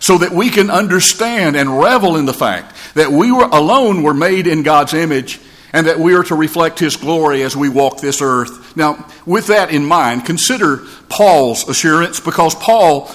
So 0.00 0.18
that 0.18 0.32
we 0.32 0.48
can 0.48 0.70
understand 0.70 1.56
and 1.56 1.78
revel 1.78 2.16
in 2.16 2.24
the 2.24 2.32
fact 2.32 2.74
that 2.94 3.12
we 3.12 3.30
were 3.30 3.44
alone 3.44 4.02
were 4.02 4.14
made 4.14 4.46
in 4.46 4.62
God's 4.62 4.94
image 4.94 5.38
and 5.72 5.86
that 5.86 5.98
we 5.98 6.14
are 6.14 6.24
to 6.24 6.34
reflect 6.34 6.78
His 6.78 6.96
glory 6.96 7.42
as 7.42 7.54
we 7.54 7.68
walk 7.68 8.00
this 8.00 8.22
earth. 8.22 8.76
Now, 8.76 9.06
with 9.26 9.48
that 9.48 9.70
in 9.70 9.84
mind, 9.84 10.24
consider 10.24 10.78
Paul's 11.08 11.68
assurance 11.68 12.18
because 12.18 12.54
Paul 12.54 13.14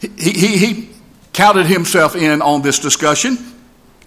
he, 0.00 0.08
he, 0.16 0.56
he 0.56 0.90
counted 1.32 1.66
himself 1.66 2.16
in 2.16 2.42
on 2.42 2.62
this 2.62 2.78
discussion. 2.78 3.38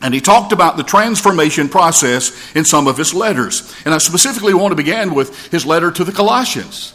And 0.02 0.14
he 0.14 0.20
talked 0.20 0.52
about 0.52 0.78
the 0.78 0.84
transformation 0.84 1.70
process 1.70 2.56
in 2.56 2.66
some 2.66 2.88
of 2.88 2.98
his 2.98 3.14
letters. 3.14 3.74
And 3.86 3.94
I 3.94 4.00
specifically 4.00 4.54
want 4.54 4.72
to 4.72 4.76
begin 4.76 5.14
with 5.14 5.52
his 5.52 5.66
letter 5.66 5.92
to 5.92 6.04
the 6.04 6.12
Colossians. 6.12 6.94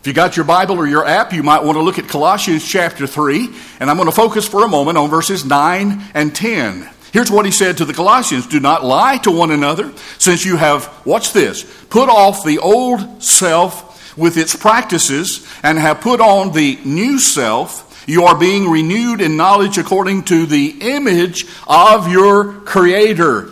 If 0.00 0.06
you 0.06 0.12
got 0.12 0.36
your 0.36 0.46
Bible 0.46 0.76
or 0.76 0.86
your 0.86 1.04
app, 1.04 1.32
you 1.32 1.42
might 1.42 1.62
want 1.62 1.76
to 1.76 1.82
look 1.82 1.98
at 1.98 2.08
Colossians 2.08 2.66
chapter 2.66 3.06
3. 3.06 3.48
And 3.80 3.90
I'm 3.90 3.96
going 3.96 4.08
to 4.08 4.14
focus 4.14 4.48
for 4.48 4.64
a 4.64 4.68
moment 4.68 4.96
on 4.96 5.10
verses 5.10 5.44
9 5.44 6.02
and 6.14 6.34
10. 6.34 6.88
Here's 7.12 7.30
what 7.30 7.44
he 7.44 7.52
said 7.52 7.78
to 7.78 7.84
the 7.84 7.94
Colossians 7.94 8.46
Do 8.46 8.60
not 8.60 8.84
lie 8.84 9.18
to 9.18 9.30
one 9.30 9.50
another, 9.50 9.92
since 10.18 10.44
you 10.44 10.56
have, 10.56 11.06
watch 11.06 11.32
this, 11.32 11.64
put 11.88 12.08
off 12.08 12.44
the 12.44 12.58
old 12.58 13.22
self 13.22 14.16
with 14.16 14.36
its 14.36 14.54
practices 14.56 15.46
and 15.62 15.78
have 15.78 16.00
put 16.00 16.20
on 16.20 16.52
the 16.52 16.78
new 16.84 17.18
self 17.18 17.87
you 18.08 18.24
are 18.24 18.36
being 18.36 18.70
renewed 18.70 19.20
in 19.20 19.36
knowledge 19.36 19.76
according 19.76 20.24
to 20.24 20.46
the 20.46 20.78
image 20.80 21.46
of 21.66 22.10
your 22.10 22.54
Creator. 22.60 23.42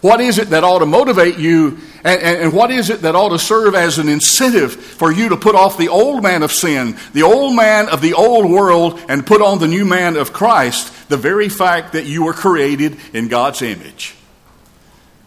What 0.00 0.22
is 0.22 0.38
it 0.38 0.50
that 0.50 0.64
ought 0.64 0.78
to 0.78 0.86
motivate 0.86 1.36
you? 1.38 1.78
And, 2.02 2.22
and, 2.22 2.42
and, 2.44 2.52
what 2.52 2.70
is 2.70 2.88
it 2.88 3.02
that 3.02 3.14
ought 3.14 3.30
to 3.30 3.38
serve 3.38 3.74
as 3.74 3.98
an 3.98 4.08
incentive 4.08 4.72
for 4.72 5.12
you 5.12 5.28
to 5.30 5.36
put 5.36 5.54
off 5.54 5.76
the 5.76 5.88
old 5.88 6.22
man 6.22 6.42
of 6.42 6.50
sin, 6.50 6.96
the 7.12 7.24
old 7.24 7.54
man 7.54 7.88
of 7.90 8.00
the 8.00 8.14
old 8.14 8.50
world, 8.50 8.98
and 9.08 9.26
put 9.26 9.42
on 9.42 9.58
the 9.58 9.68
new 9.68 9.84
man 9.84 10.16
of 10.16 10.32
Christ? 10.32 11.10
The 11.10 11.16
very 11.18 11.50
fact 11.50 11.92
that 11.92 12.06
you 12.06 12.24
were 12.24 12.32
created 12.32 12.96
in 13.12 13.28
God's 13.28 13.60
image. 13.60 14.14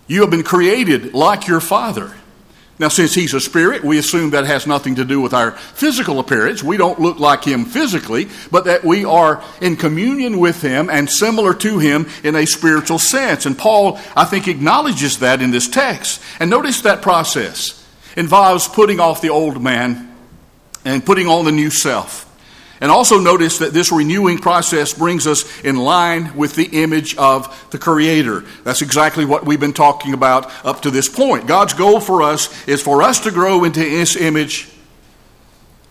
You 0.07 0.21
have 0.21 0.31
been 0.31 0.43
created 0.43 1.13
like 1.13 1.47
your 1.47 1.61
Father. 1.61 2.11
Now, 2.79 2.87
since 2.87 3.13
he's 3.13 3.33
a 3.33 3.41
spirit, 3.41 3.83
we 3.83 3.97
assume 3.97 4.29
that 4.29 4.45
has 4.45 4.65
nothing 4.65 4.95
to 4.95 5.03
do 5.03 5.19
with 5.19 5.33
our 5.33 5.51
physical 5.51 6.19
appearance. 6.19 6.63
We 6.63 6.77
don't 6.77 6.97
look 6.97 7.19
like 7.19 7.43
him 7.43 7.65
physically, 7.65 8.29
but 8.51 8.63
that 8.65 8.85
we 8.85 9.03
are 9.03 9.43
in 9.59 9.75
communion 9.75 10.39
with 10.39 10.61
him 10.61 10.89
and 10.89 11.09
similar 11.09 11.53
to 11.55 11.79
him 11.79 12.07
in 12.23 12.37
a 12.37 12.45
spiritual 12.45 12.97
sense. 12.97 13.45
And 13.45 13.57
Paul, 13.57 13.99
I 14.15 14.23
think, 14.23 14.47
acknowledges 14.47 15.19
that 15.19 15.41
in 15.41 15.51
this 15.51 15.67
text. 15.67 16.21
And 16.39 16.49
notice 16.49 16.81
that 16.83 17.01
process 17.01 17.85
involves 18.15 18.69
putting 18.69 19.01
off 19.01 19.19
the 19.19 19.29
old 19.29 19.61
man 19.61 20.15
and 20.85 21.05
putting 21.05 21.27
on 21.27 21.43
the 21.43 21.51
new 21.51 21.69
self. 21.69 22.28
And 22.81 22.91
also 22.91 23.19
notice 23.19 23.57
that 23.57 23.73
this 23.73 23.91
renewing 23.91 24.37
process 24.37 24.93
brings 24.93 25.27
us 25.27 25.61
in 25.61 25.75
line 25.75 26.35
with 26.35 26.55
the 26.55 26.81
image 26.81 27.15
of 27.17 27.69
the 27.71 27.77
Creator. 27.77 28.45
That's 28.63 28.81
exactly 28.81 29.25
what 29.25 29.45
we've 29.45 29.59
been 29.59 29.73
talking 29.73 30.13
about 30.13 30.49
up 30.65 30.81
to 30.83 30.91
this 30.91 31.09
point. 31.09 31.45
God's 31.45 31.73
goal 31.73 31.99
for 31.99 32.21
us 32.21 32.67
is 32.67 32.81
for 32.81 33.01
us 33.01 33.19
to 33.21 33.31
grow 33.31 33.65
into 33.65 33.81
His 33.81 34.15
image 34.15 34.69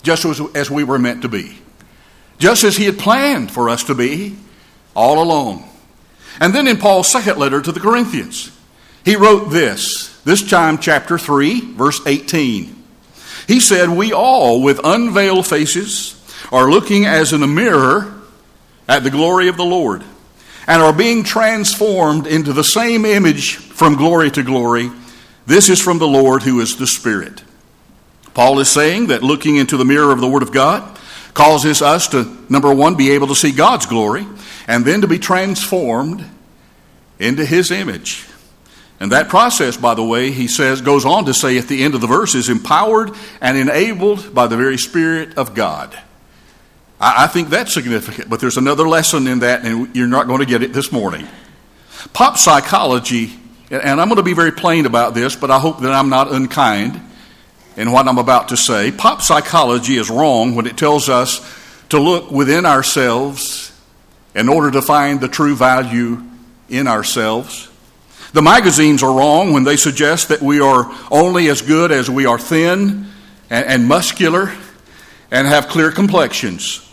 just 0.02 0.24
as, 0.24 0.40
as 0.54 0.70
we 0.70 0.84
were 0.84 0.98
meant 0.98 1.22
to 1.22 1.28
be, 1.28 1.58
just 2.38 2.64
as 2.64 2.76
He 2.76 2.84
had 2.84 2.98
planned 2.98 3.50
for 3.50 3.68
us 3.68 3.84
to 3.84 3.94
be 3.94 4.38
all 4.94 5.22
along. 5.22 5.68
And 6.40 6.54
then 6.54 6.66
in 6.66 6.78
Paul's 6.78 7.10
second 7.10 7.38
letter 7.38 7.60
to 7.60 7.72
the 7.72 7.80
Corinthians, 7.80 8.50
he 9.04 9.16
wrote 9.16 9.50
this, 9.50 10.20
this 10.22 10.48
time, 10.48 10.78
chapter 10.78 11.18
3, 11.18 11.72
verse 11.72 12.00
18. 12.06 12.84
He 13.46 13.60
said, 13.60 13.88
We 13.88 14.12
all, 14.12 14.62
with 14.62 14.80
unveiled 14.84 15.46
faces, 15.46 16.17
are 16.52 16.70
looking 16.70 17.06
as 17.06 17.32
in 17.32 17.42
a 17.42 17.46
mirror 17.46 18.14
at 18.88 19.02
the 19.02 19.10
glory 19.10 19.48
of 19.48 19.56
the 19.56 19.64
Lord 19.64 20.02
and 20.66 20.82
are 20.82 20.92
being 20.92 21.24
transformed 21.24 22.26
into 22.26 22.52
the 22.52 22.62
same 22.62 23.04
image 23.04 23.56
from 23.56 23.96
glory 23.96 24.30
to 24.30 24.42
glory. 24.42 24.90
This 25.46 25.70
is 25.70 25.80
from 25.80 25.98
the 25.98 26.06
Lord 26.06 26.42
who 26.42 26.60
is 26.60 26.76
the 26.76 26.86
Spirit. 26.86 27.42
Paul 28.34 28.60
is 28.60 28.68
saying 28.68 29.08
that 29.08 29.22
looking 29.22 29.56
into 29.56 29.76
the 29.76 29.84
mirror 29.84 30.12
of 30.12 30.20
the 30.20 30.28
Word 30.28 30.42
of 30.42 30.52
God 30.52 30.98
causes 31.32 31.80
us 31.80 32.08
to, 32.08 32.36
number 32.48 32.72
one, 32.72 32.96
be 32.96 33.12
able 33.12 33.28
to 33.28 33.34
see 33.34 33.52
God's 33.52 33.86
glory, 33.86 34.26
and 34.66 34.84
then 34.84 35.00
to 35.00 35.08
be 35.08 35.18
transformed 35.18 36.24
into 37.18 37.44
His 37.44 37.70
image. 37.70 38.26
And 39.00 39.12
that 39.12 39.28
process, 39.28 39.76
by 39.76 39.94
the 39.94 40.04
way, 40.04 40.32
he 40.32 40.48
says, 40.48 40.80
goes 40.80 41.04
on 41.04 41.24
to 41.26 41.34
say 41.34 41.56
at 41.56 41.68
the 41.68 41.84
end 41.84 41.94
of 41.94 42.00
the 42.00 42.06
verse, 42.06 42.34
is 42.34 42.48
empowered 42.48 43.12
and 43.40 43.56
enabled 43.56 44.34
by 44.34 44.48
the 44.48 44.56
very 44.56 44.76
Spirit 44.76 45.38
of 45.38 45.54
God. 45.54 45.98
I, 47.00 47.24
I 47.24 47.26
think 47.26 47.48
that's 47.48 47.72
significant, 47.72 48.28
but 48.28 48.40
there's 48.40 48.56
another 48.56 48.88
lesson 48.88 49.26
in 49.26 49.40
that, 49.40 49.64
and 49.64 49.94
you're 49.94 50.08
not 50.08 50.26
going 50.26 50.40
to 50.40 50.46
get 50.46 50.62
it 50.62 50.72
this 50.72 50.92
morning. 50.92 51.26
Pop 52.12 52.38
psychology, 52.38 53.32
and 53.70 54.00
I'm 54.00 54.08
going 54.08 54.16
to 54.16 54.22
be 54.22 54.34
very 54.34 54.52
plain 54.52 54.86
about 54.86 55.14
this, 55.14 55.36
but 55.36 55.50
I 55.50 55.58
hope 55.58 55.80
that 55.80 55.92
I'm 55.92 56.08
not 56.08 56.32
unkind 56.32 57.00
in 57.76 57.92
what 57.92 58.08
I'm 58.08 58.18
about 58.18 58.48
to 58.48 58.56
say. 58.56 58.90
Pop 58.90 59.22
psychology 59.22 59.96
is 59.96 60.10
wrong 60.10 60.54
when 60.54 60.66
it 60.66 60.76
tells 60.76 61.08
us 61.08 61.40
to 61.90 61.98
look 61.98 62.30
within 62.30 62.66
ourselves 62.66 63.72
in 64.34 64.48
order 64.48 64.70
to 64.70 64.82
find 64.82 65.20
the 65.20 65.28
true 65.28 65.56
value 65.56 66.22
in 66.68 66.86
ourselves. 66.86 67.70
The 68.32 68.42
magazines 68.42 69.02
are 69.02 69.16
wrong 69.16 69.52
when 69.52 69.64
they 69.64 69.76
suggest 69.76 70.28
that 70.28 70.42
we 70.42 70.60
are 70.60 70.92
only 71.10 71.48
as 71.48 71.62
good 71.62 71.90
as 71.90 72.10
we 72.10 72.26
are 72.26 72.38
thin 72.38 73.06
and, 73.48 73.66
and 73.66 73.88
muscular 73.88 74.52
and 75.30 75.46
have 75.46 75.68
clear 75.68 75.90
complexions. 75.90 76.87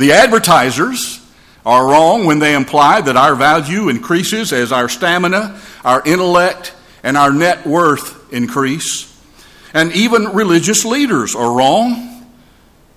The 0.00 0.12
advertisers 0.12 1.20
are 1.66 1.86
wrong 1.86 2.24
when 2.24 2.38
they 2.38 2.54
imply 2.54 3.02
that 3.02 3.18
our 3.18 3.34
value 3.34 3.90
increases 3.90 4.50
as 4.50 4.72
our 4.72 4.88
stamina, 4.88 5.60
our 5.84 6.02
intellect, 6.06 6.72
and 7.02 7.18
our 7.18 7.30
net 7.30 7.66
worth 7.66 8.32
increase. 8.32 9.14
And 9.74 9.92
even 9.92 10.32
religious 10.32 10.86
leaders 10.86 11.34
are 11.34 11.52
wrong 11.52 12.24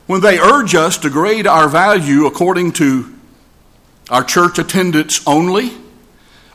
when 0.07 0.21
they 0.21 0.39
urge 0.39 0.75
us 0.75 0.97
to 0.99 1.09
grade 1.09 1.45
our 1.45 1.67
value 1.67 2.25
according 2.25 2.71
to 2.73 3.13
our 4.09 4.23
church 4.23 4.57
attendance 4.57 5.27
only, 5.27 5.73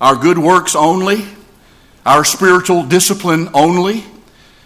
our 0.01 0.17
good 0.17 0.39
works 0.39 0.75
only, 0.75 1.27
our 2.07 2.25
spiritual 2.25 2.85
discipline 2.85 3.51
only, 3.53 4.03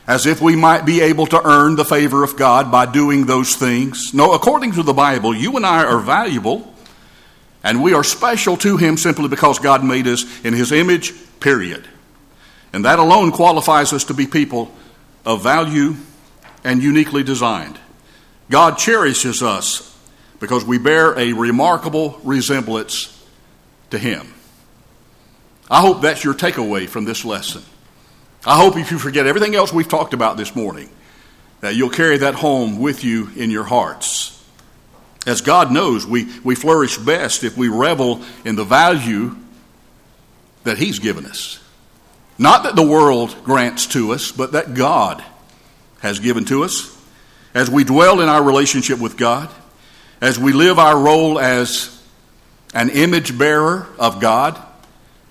as 0.06 0.26
if 0.26 0.40
we 0.40 0.56
might 0.56 0.84
be 0.84 1.00
able 1.00 1.26
to 1.26 1.46
earn 1.46 1.76
the 1.76 1.84
favor 1.84 2.24
of 2.24 2.36
God 2.36 2.72
by 2.72 2.86
doing 2.86 3.26
those 3.26 3.54
things. 3.54 4.12
No, 4.12 4.32
according 4.32 4.72
to 4.72 4.82
the 4.82 4.92
Bible, 4.92 5.34
you 5.34 5.56
and 5.56 5.64
I 5.64 5.84
are 5.84 6.00
valuable, 6.00 6.72
and 7.62 7.82
we 7.82 7.94
are 7.94 8.02
special 8.02 8.56
to 8.58 8.76
Him 8.76 8.96
simply 8.96 9.28
because 9.28 9.58
God 9.58 9.84
made 9.84 10.08
us 10.08 10.24
in 10.44 10.54
His 10.54 10.72
image, 10.72 11.14
period. 11.38 11.86
And 12.72 12.84
that 12.84 12.98
alone 12.98 13.30
qualifies 13.30 13.92
us 13.92 14.04
to 14.04 14.14
be 14.14 14.26
people 14.26 14.72
of 15.24 15.42
value 15.42 15.94
and 16.64 16.82
uniquely 16.82 17.22
designed. 17.22 17.78
God 18.50 18.78
cherishes 18.78 19.42
us 19.42 19.96
because 20.40 20.64
we 20.64 20.78
bear 20.78 21.16
a 21.18 21.32
remarkable 21.32 22.20
resemblance 22.24 23.24
to 23.90 23.98
Him. 23.98 24.34
I 25.70 25.80
hope 25.80 26.02
that's 26.02 26.24
your 26.24 26.34
takeaway 26.34 26.88
from 26.88 27.04
this 27.04 27.24
lesson. 27.24 27.62
I 28.44 28.56
hope 28.56 28.76
if 28.76 28.90
you 28.90 28.98
forget 28.98 29.26
everything 29.26 29.54
else 29.54 29.72
we've 29.72 29.88
talked 29.88 30.14
about 30.14 30.36
this 30.36 30.56
morning, 30.56 30.90
that 31.60 31.76
you'll 31.76 31.90
carry 31.90 32.18
that 32.18 32.34
home 32.34 32.80
with 32.80 33.04
you 33.04 33.30
in 33.36 33.50
your 33.50 33.62
hearts. 33.62 34.42
As 35.26 35.40
God 35.40 35.70
knows, 35.70 36.04
we, 36.04 36.28
we 36.42 36.56
flourish 36.56 36.98
best 36.98 37.44
if 37.44 37.56
we 37.56 37.68
revel 37.68 38.22
in 38.44 38.56
the 38.56 38.64
value 38.64 39.36
that 40.64 40.78
He's 40.78 40.98
given 40.98 41.24
us. 41.24 41.60
Not 42.36 42.64
that 42.64 42.74
the 42.74 42.86
world 42.86 43.36
grants 43.44 43.86
to 43.88 44.12
us, 44.12 44.32
but 44.32 44.52
that 44.52 44.74
God 44.74 45.22
has 46.00 46.18
given 46.18 46.44
to 46.46 46.64
us. 46.64 46.88
As 47.54 47.70
we 47.70 47.84
dwell 47.84 48.20
in 48.20 48.28
our 48.28 48.42
relationship 48.42 48.98
with 48.98 49.16
God, 49.16 49.48
as 50.20 50.38
we 50.40 50.52
live 50.52 50.80
our 50.80 50.98
role 50.98 51.38
as 51.38 52.02
an 52.74 52.90
image 52.90 53.38
bearer 53.38 53.86
of 54.00 54.20
God, 54.20 54.60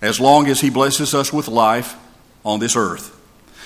as 0.02 0.22
long 0.22 0.48
as 0.48 0.62
He 0.62 0.70
blesses 0.70 1.14
us 1.14 1.34
with 1.34 1.50
life 1.50 1.98
on 2.44 2.60
this 2.60 2.76
earth. 2.76 3.18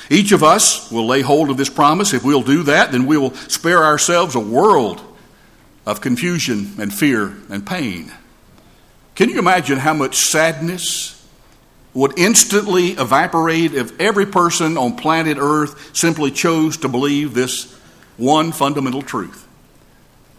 Each 0.09 0.31
of 0.31 0.43
us 0.43 0.91
will 0.91 1.07
lay 1.07 1.21
hold 1.21 1.49
of 1.49 1.57
this 1.57 1.69
promise. 1.69 2.13
If 2.13 2.23
we'll 2.23 2.43
do 2.43 2.63
that, 2.63 2.91
then 2.91 3.07
we 3.07 3.17
will 3.17 3.33
spare 3.33 3.83
ourselves 3.83 4.35
a 4.35 4.39
world 4.39 5.01
of 5.85 6.01
confusion 6.01 6.75
and 6.79 6.93
fear 6.93 7.35
and 7.49 7.65
pain. 7.65 8.11
Can 9.15 9.29
you 9.29 9.39
imagine 9.39 9.79
how 9.79 9.93
much 9.93 10.17
sadness 10.17 11.11
would 11.93 12.19
instantly 12.19 12.89
evaporate 12.89 13.73
if 13.73 13.99
every 13.99 14.25
person 14.25 14.77
on 14.77 14.97
planet 14.97 15.37
Earth 15.39 15.95
simply 15.95 16.29
chose 16.29 16.77
to 16.77 16.89
believe 16.89 17.33
this 17.33 17.73
one 18.17 18.51
fundamental 18.51 19.01
truth 19.01 19.47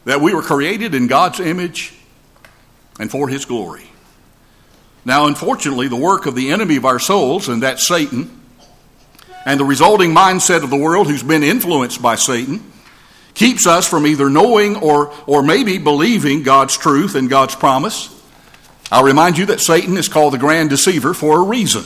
that 0.04 0.20
we 0.20 0.34
were 0.34 0.42
created 0.42 0.94
in 0.94 1.06
God's 1.08 1.40
image 1.40 1.94
and 3.00 3.10
for 3.10 3.28
His 3.28 3.44
glory. 3.44 3.90
Now, 5.06 5.26
unfortunately, 5.26 5.86
the 5.86 5.94
work 5.94 6.26
of 6.26 6.34
the 6.34 6.50
enemy 6.50 6.74
of 6.74 6.84
our 6.84 6.98
souls, 6.98 7.48
and 7.48 7.62
that's 7.62 7.86
Satan, 7.86 8.40
and 9.46 9.60
the 9.60 9.64
resulting 9.64 10.12
mindset 10.12 10.64
of 10.64 10.70
the 10.70 10.76
world 10.76 11.06
who's 11.06 11.22
been 11.22 11.44
influenced 11.44 12.02
by 12.02 12.16
Satan, 12.16 12.72
keeps 13.32 13.68
us 13.68 13.88
from 13.88 14.04
either 14.04 14.28
knowing 14.28 14.74
or, 14.74 15.14
or 15.28 15.44
maybe 15.44 15.78
believing 15.78 16.42
God's 16.42 16.76
truth 16.76 17.14
and 17.14 17.30
God's 17.30 17.54
promise. 17.54 18.12
I'll 18.90 19.04
remind 19.04 19.38
you 19.38 19.46
that 19.46 19.60
Satan 19.60 19.96
is 19.96 20.08
called 20.08 20.34
the 20.34 20.38
grand 20.38 20.70
deceiver 20.70 21.14
for 21.14 21.38
a 21.38 21.44
reason. 21.44 21.84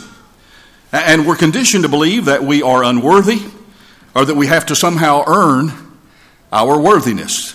And 0.91 1.27
we're 1.27 1.37
conditioned 1.37 1.85
to 1.85 1.91
believe 1.91 2.25
that 2.25 2.43
we 2.43 2.63
are 2.63 2.83
unworthy 2.83 3.43
or 4.15 4.25
that 4.25 4.35
we 4.35 4.47
have 4.47 4.65
to 4.67 4.75
somehow 4.75 5.25
earn 5.27 5.73
our 6.51 6.81
worthiness. 6.81 7.55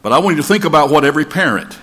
But 0.00 0.12
I 0.12 0.20
want 0.20 0.36
you 0.36 0.42
to 0.42 0.48
think 0.48 0.64
about 0.64 0.88
what 0.88 1.04
every 1.04 1.26
parent 1.26 1.78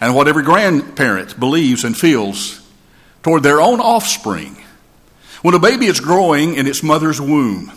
and 0.00 0.14
what 0.14 0.28
every 0.28 0.42
grandparent 0.42 1.38
believes 1.38 1.84
and 1.84 1.96
feels 1.96 2.60
toward 3.22 3.42
their 3.42 3.60
own 3.60 3.80
offspring. 3.80 4.56
When 5.42 5.54
a 5.54 5.58
baby 5.58 5.86
is 5.86 6.00
growing 6.00 6.54
in 6.54 6.66
its 6.66 6.82
mother's 6.82 7.20
womb, 7.20 7.72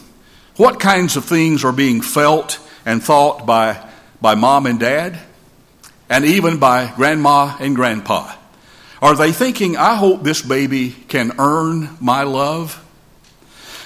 what 0.55 0.79
kinds 0.79 1.15
of 1.15 1.25
things 1.25 1.63
are 1.63 1.71
being 1.71 2.01
felt 2.01 2.59
and 2.85 3.03
thought 3.03 3.45
by, 3.45 3.85
by 4.21 4.35
mom 4.35 4.65
and 4.65 4.79
dad, 4.79 5.19
and 6.09 6.25
even 6.25 6.57
by 6.59 6.91
grandma 6.95 7.55
and 7.59 7.75
grandpa? 7.75 8.33
Are 9.01 9.15
they 9.15 9.31
thinking, 9.31 9.77
I 9.77 9.95
hope 9.95 10.23
this 10.23 10.41
baby 10.41 10.89
can 10.89 11.33
earn 11.37 11.97
my 12.01 12.23
love? 12.23 12.83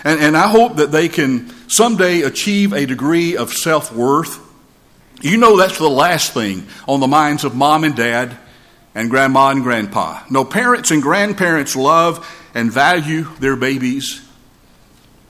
And, 0.04 0.20
and 0.20 0.38
I 0.38 0.48
hope 0.48 0.78
that 0.78 0.92
they 0.92 1.10
can 1.10 1.54
someday 1.70 2.22
achieve 2.22 2.74
a 2.74 2.86
degree 2.86 3.36
of 3.36 3.52
self 3.52 3.94
worth. 3.94 4.41
You 5.22 5.38
know 5.38 5.58
that's 5.58 5.78
the 5.78 5.90
last 5.90 6.34
thing 6.34 6.68
on 6.88 7.00
the 7.00 7.08
minds 7.08 7.44
of 7.44 7.56
mom 7.56 7.84
and 7.84 7.96
dad 7.96 8.38
and 8.96 9.10
grandma 9.10 9.50
and 9.50 9.64
grandpa. 9.64 10.24
No, 10.30 10.44
parents 10.44 10.92
and 10.92 11.02
grandparents 11.02 11.76
love 11.76 12.28
and 12.54 12.72
value 12.72 13.24
their 13.40 13.56
babies 13.56 14.28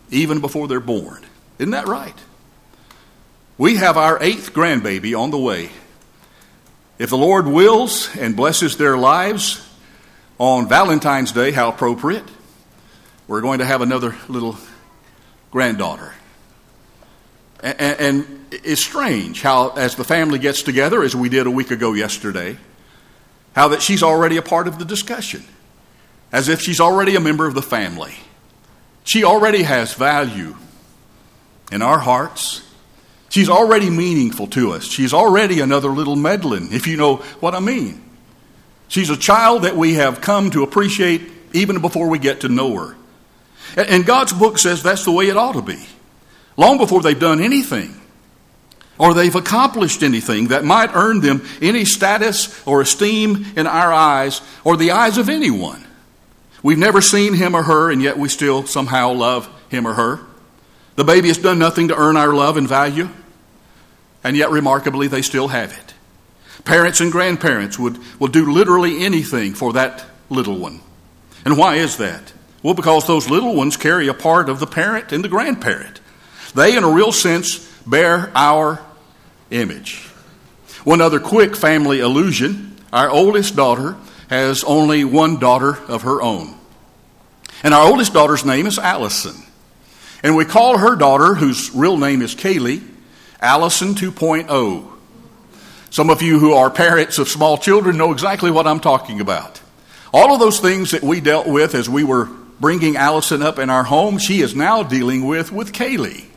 even 0.10 0.42
before 0.42 0.68
they're 0.68 0.80
born. 0.80 1.26
Isn't 1.60 1.72
that 1.72 1.88
right? 1.88 2.16
We 3.58 3.76
have 3.76 3.98
our 3.98 4.22
eighth 4.22 4.54
grandbaby 4.54 5.18
on 5.18 5.32
the 5.32 5.38
way. 5.38 5.70
If 6.98 7.10
the 7.10 7.18
Lord 7.18 7.48
wills 7.48 8.16
and 8.16 8.36
blesses 8.36 8.78
their 8.78 8.98
lives 8.98 9.68
on 10.38 10.68
Valentine's 10.68 11.32
Day, 11.32 11.52
how 11.52 11.70
appropriate 11.70 12.24
we're 13.28 13.42
going 13.42 13.60
to 13.60 13.66
have 13.66 13.82
another 13.82 14.16
little 14.28 14.58
granddaughter. 15.52 16.14
And, 17.62 17.80
and, 17.80 18.38
it's 18.52 18.84
strange 18.84 19.42
how, 19.42 19.70
as 19.70 19.96
the 19.96 20.04
family 20.04 20.38
gets 20.38 20.62
together, 20.62 21.04
as 21.04 21.16
we 21.16 21.30
did 21.30 21.48
a 21.48 21.52
week 21.52 21.72
ago 21.72 21.94
yesterday, 21.94 22.58
how 23.56 23.70
that 23.70 23.82
she's 23.82 24.04
already 24.04 24.36
a 24.36 24.42
part 24.42 24.68
of 24.68 24.78
the 24.78 24.84
discussion, 24.84 25.46
as 26.34 26.50
if 26.50 26.62
she's 26.62 26.82
already 26.82 27.16
a 27.16 27.22
member 27.22 27.48
of 27.48 27.54
the 27.54 27.62
family. 27.62 28.14
She 29.06 29.24
already 29.24 29.64
has 29.64 29.94
value 29.94 30.56
in 31.72 31.82
our 31.82 32.00
hearts. 32.00 32.68
She's 33.30 33.50
already 33.50 33.90
meaningful 33.90 34.48
to 34.48 34.74
us. 34.74 34.84
She's 34.84 35.14
already 35.14 35.62
another 35.62 35.90
little 35.90 36.18
Medlin, 36.18 36.74
if 36.74 36.88
you 36.88 36.98
know 36.98 37.18
what 37.40 37.56
I 37.56 37.62
mean. 37.62 38.04
She's 38.90 39.10
a 39.10 39.18
child 39.18 39.64
that 39.64 39.78
we 39.78 39.94
have 39.94 40.20
come 40.20 40.52
to 40.52 40.64
appreciate 40.64 41.22
even 41.54 41.80
before 41.80 42.10
we 42.10 42.20
get 42.20 42.42
to 42.42 42.50
know 42.50 42.76
her. 42.76 42.98
And 43.78 44.06
God's 44.06 44.34
book 44.34 44.58
says 44.58 44.84
that's 44.84 45.06
the 45.06 45.12
way 45.12 45.30
it 45.30 45.38
ought 45.38 45.54
to 45.54 45.62
be. 45.62 45.80
Long 46.62 46.78
before 46.78 47.02
they've 47.02 47.20
done 47.20 47.42
anything 47.42 48.00
or 49.00 49.16
they've 49.16 49.36
accomplished 49.36 50.04
anything 50.04 50.50
that 50.50 50.64
might 50.64 50.92
earn 50.94 51.20
them 51.20 51.44
any 51.60 51.86
status 51.86 52.62
or 52.68 52.82
esteem 52.82 53.48
in 53.56 53.66
our 53.66 53.92
eyes 53.92 54.42
or 54.64 54.78
the 54.78 54.92
eyes 54.92 55.18
of 55.18 55.28
anyone. 55.28 55.84
We've 56.62 56.78
never 56.78 57.02
seen 57.02 57.34
him 57.34 57.56
or 57.56 57.64
her, 57.64 57.90
and 57.90 58.00
yet 58.00 58.20
we 58.20 58.30
still 58.30 58.68
somehow 58.68 59.12
love 59.14 59.50
him 59.70 59.88
or 59.88 59.96
her. 59.96 60.20
The 60.98 61.04
baby 61.04 61.30
has 61.30 61.40
done 61.40 61.58
nothing 61.58 61.88
to 61.88 61.98
earn 61.98 62.16
our 62.16 62.32
love 62.32 62.58
and 62.58 62.68
value, 62.68 63.10
and 64.24 64.38
yet 64.38 64.52
remarkably, 64.52 65.08
they 65.08 65.24
still 65.24 65.48
have 65.48 65.72
it. 65.72 65.96
Parents 66.64 67.02
and 67.02 67.12
grandparents 67.12 67.80
would, 67.80 67.98
will 68.20 68.28
do 68.28 68.52
literally 68.52 69.04
anything 69.04 69.56
for 69.56 69.74
that 69.74 70.06
little 70.30 70.60
one. 70.60 70.82
And 71.44 71.58
why 71.58 71.78
is 71.78 71.98
that? 71.98 72.34
Well, 72.62 72.76
because 72.76 73.08
those 73.08 73.32
little 73.32 73.56
ones 73.56 73.78
carry 73.78 74.08
a 74.08 74.14
part 74.14 74.48
of 74.48 74.60
the 74.60 74.68
parent 74.68 75.12
and 75.12 75.24
the 75.24 75.28
grandparent. 75.28 76.01
They, 76.54 76.76
in 76.76 76.84
a 76.84 76.90
real 76.90 77.12
sense, 77.12 77.60
bear 77.86 78.32
our 78.36 78.80
image. 79.50 80.08
One 80.84 81.02
other 81.02 81.20
quick 81.20 81.56
family 81.56 82.00
illusion 82.00 82.72
our 82.92 83.10
oldest 83.10 83.56
daughter 83.56 83.96
has 84.30 84.64
only 84.64 85.04
one 85.04 85.40
daughter 85.40 85.78
of 85.88 86.02
her 86.02 86.22
own. 86.22 86.56
And 87.64 87.74
our 87.74 87.88
oldest 87.88 88.14
daughter's 88.14 88.44
name 88.44 88.68
is 88.68 88.78
Allison. 88.78 89.36
And 90.24 90.36
we 90.36 90.46
call 90.46 90.78
her 90.78 90.96
daughter, 90.96 91.36
whose 91.36 91.72
real 91.74 91.98
name 91.98 92.22
is 92.22 92.36
Kaylee, 92.36 92.84
Allison 93.40 93.96
2.0. 93.96 94.88
Some 95.90 96.10
of 96.10 96.22
you 96.22 96.40
who 96.40 96.54
are 96.54 96.70
parents 96.70 97.18
of 97.18 97.28
small 97.28 97.58
children 97.58 97.98
know 97.98 98.12
exactly 98.12 98.52
what 98.52 98.68
I'm 98.68 98.80
talking 98.80 99.20
about. 99.20 99.62
All 100.14 100.34
of 100.34 100.40
those 100.40 100.60
things 100.60 100.92
that 100.92 101.04
we 101.04 101.22
dealt 101.22 101.48
with 101.48 101.76
as 101.76 101.90
we 101.90 102.04
were 102.04 102.26
bringing 102.60 102.98
Allison 102.98 103.42
up 103.42 103.60
in 103.60 103.70
our 103.70 103.84
home, 103.84 104.18
she 104.18 104.42
is 104.42 104.56
now 104.56 104.84
dealing 104.84 105.26
with 105.26 105.52
with 105.52 105.72
Kaylee. 105.74 106.31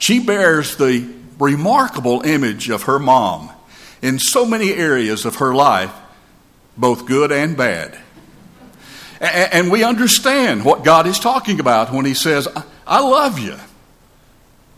She 0.00 0.18
bears 0.18 0.76
the 0.76 1.08
remarkable 1.38 2.22
image 2.22 2.70
of 2.70 2.84
her 2.84 2.98
mom 2.98 3.50
in 4.02 4.18
so 4.18 4.46
many 4.46 4.72
areas 4.72 5.24
of 5.26 5.36
her 5.36 5.54
life, 5.54 5.92
both 6.76 7.06
good 7.06 7.30
and 7.30 7.56
bad. 7.56 7.96
And 9.20 9.70
we 9.70 9.84
understand 9.84 10.64
what 10.64 10.84
God 10.84 11.06
is 11.06 11.18
talking 11.18 11.60
about 11.60 11.92
when 11.92 12.06
He 12.06 12.14
says, 12.14 12.48
I 12.86 13.00
love 13.00 13.38
you 13.38 13.56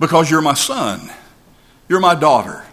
because 0.00 0.28
you're 0.28 0.42
my 0.42 0.54
son, 0.54 1.08
you're 1.88 2.00
my 2.00 2.16
daughter. 2.16 2.64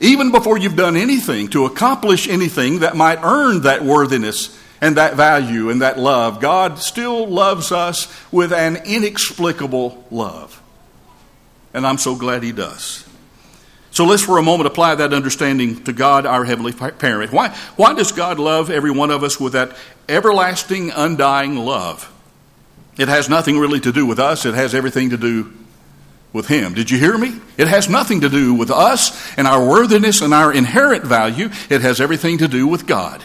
Even 0.00 0.32
before 0.32 0.56
you've 0.56 0.76
done 0.76 0.96
anything 0.96 1.48
to 1.48 1.66
accomplish 1.66 2.28
anything 2.28 2.78
that 2.78 2.96
might 2.96 3.22
earn 3.22 3.62
that 3.62 3.84
worthiness 3.84 4.58
and 4.80 4.96
that 4.96 5.16
value 5.16 5.68
and 5.68 5.82
that 5.82 5.98
love, 5.98 6.40
God 6.40 6.78
still 6.78 7.26
loves 7.26 7.70
us 7.72 8.08
with 8.32 8.54
an 8.54 8.76
inexplicable 8.86 10.02
love. 10.10 10.62
And 11.74 11.86
I'm 11.86 11.98
so 11.98 12.14
glad 12.14 12.42
He 12.42 12.52
does. 12.52 13.04
So 13.90 14.04
let's 14.04 14.22
for 14.22 14.38
a 14.38 14.42
moment 14.42 14.66
apply 14.66 14.96
that 14.96 15.12
understanding 15.12 15.84
to 15.84 15.92
God, 15.92 16.26
our 16.26 16.44
Heavenly 16.44 16.72
Parent. 16.72 17.32
Why, 17.32 17.50
why 17.76 17.94
does 17.94 18.10
God 18.10 18.40
love 18.40 18.70
every 18.70 18.90
one 18.90 19.10
of 19.10 19.22
us 19.22 19.38
with 19.38 19.52
that 19.52 19.76
everlasting, 20.08 20.90
undying 20.90 21.56
love? 21.56 22.10
It 22.96 23.08
has 23.08 23.28
nothing 23.28 23.58
really 23.58 23.80
to 23.80 23.92
do 23.92 24.06
with 24.06 24.18
us, 24.18 24.46
it 24.46 24.54
has 24.54 24.74
everything 24.74 25.10
to 25.10 25.16
do 25.16 25.52
with 26.32 26.48
Him. 26.48 26.74
Did 26.74 26.90
you 26.90 26.98
hear 26.98 27.16
me? 27.16 27.40
It 27.56 27.68
has 27.68 27.88
nothing 27.88 28.22
to 28.22 28.28
do 28.28 28.54
with 28.54 28.70
us 28.70 29.36
and 29.38 29.46
our 29.46 29.64
worthiness 29.64 30.20
and 30.20 30.34
our 30.34 30.52
inherent 30.52 31.04
value. 31.04 31.50
It 31.70 31.80
has 31.82 32.00
everything 32.00 32.38
to 32.38 32.48
do 32.48 32.66
with 32.66 32.86
God. 32.86 33.24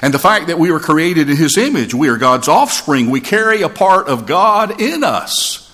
And 0.00 0.14
the 0.14 0.18
fact 0.18 0.46
that 0.46 0.58
we 0.58 0.70
were 0.70 0.80
created 0.80 1.28
in 1.28 1.36
His 1.36 1.58
image, 1.58 1.92
we 1.94 2.08
are 2.08 2.16
God's 2.16 2.48
offspring, 2.48 3.10
we 3.10 3.20
carry 3.20 3.60
a 3.60 3.68
part 3.68 4.08
of 4.08 4.26
God 4.26 4.80
in 4.80 5.04
us. 5.04 5.69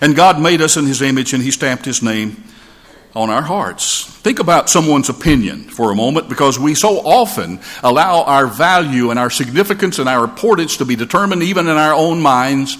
And 0.00 0.14
God 0.14 0.40
made 0.40 0.60
us 0.60 0.76
in 0.76 0.86
His 0.86 1.02
image 1.02 1.32
and 1.32 1.42
He 1.42 1.50
stamped 1.50 1.84
His 1.84 2.02
name 2.02 2.42
on 3.14 3.30
our 3.30 3.42
hearts. 3.42 4.04
Think 4.04 4.40
about 4.40 4.68
someone's 4.68 5.08
opinion 5.08 5.64
for 5.64 5.90
a 5.90 5.94
moment 5.94 6.28
because 6.28 6.58
we 6.58 6.74
so 6.74 6.98
often 6.98 7.60
allow 7.82 8.22
our 8.24 8.46
value 8.46 9.10
and 9.10 9.18
our 9.18 9.30
significance 9.30 9.98
and 9.98 10.08
our 10.08 10.24
importance 10.24 10.76
to 10.76 10.84
be 10.84 10.96
determined 10.96 11.42
even 11.42 11.66
in 11.66 11.76
our 11.76 11.94
own 11.94 12.20
minds 12.20 12.76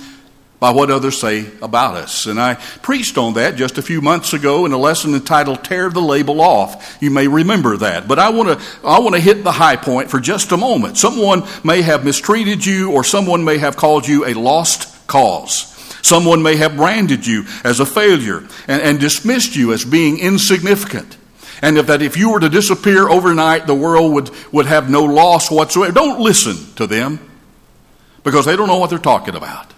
by 0.58 0.70
what 0.70 0.90
others 0.90 1.18
say 1.18 1.46
about 1.60 1.96
us. 1.96 2.26
And 2.26 2.40
I 2.40 2.54
preached 2.54 3.18
on 3.18 3.34
that 3.34 3.56
just 3.56 3.78
a 3.78 3.82
few 3.82 4.00
months 4.00 4.32
ago 4.32 4.64
in 4.66 4.72
a 4.72 4.78
lesson 4.78 5.14
entitled 5.14 5.64
Tear 5.64 5.90
the 5.90 6.00
Label 6.00 6.40
Off. 6.40 6.98
You 7.00 7.10
may 7.10 7.28
remember 7.28 7.76
that. 7.78 8.08
But 8.08 8.18
I 8.18 8.30
want 8.30 8.58
to 8.58 8.86
I 8.86 8.98
want 9.00 9.14
to 9.14 9.20
hit 9.20 9.44
the 9.44 9.52
high 9.52 9.76
point 9.76 10.10
for 10.10 10.18
just 10.18 10.52
a 10.52 10.56
moment. 10.56 10.96
Someone 10.96 11.44
may 11.62 11.82
have 11.82 12.04
mistreated 12.04 12.64
you 12.64 12.92
or 12.92 13.04
someone 13.04 13.44
may 13.44 13.58
have 13.58 13.76
called 13.76 14.08
you 14.08 14.24
a 14.26 14.34
lost 14.34 15.06
cause. 15.06 15.75
Someone 16.06 16.40
may 16.42 16.54
have 16.56 16.76
branded 16.76 17.26
you 17.26 17.46
as 17.64 17.80
a 17.80 17.86
failure 17.86 18.46
and, 18.68 18.80
and 18.80 19.00
dismissed 19.00 19.56
you 19.56 19.72
as 19.72 19.84
being 19.84 20.18
insignificant. 20.20 21.16
And 21.62 21.76
if 21.76 21.88
that 21.88 22.00
if 22.00 22.16
you 22.16 22.30
were 22.30 22.38
to 22.38 22.48
disappear 22.48 23.08
overnight, 23.08 23.66
the 23.66 23.74
world 23.74 24.12
would, 24.12 24.30
would 24.52 24.66
have 24.66 24.88
no 24.88 25.02
loss 25.02 25.50
whatsoever. 25.50 25.92
Don't 25.92 26.20
listen 26.20 26.74
to 26.76 26.86
them 26.86 27.18
because 28.22 28.44
they 28.44 28.54
don't 28.54 28.68
know 28.68 28.78
what 28.78 28.90
they're 28.90 28.98
talking 29.00 29.34
about. 29.34 29.72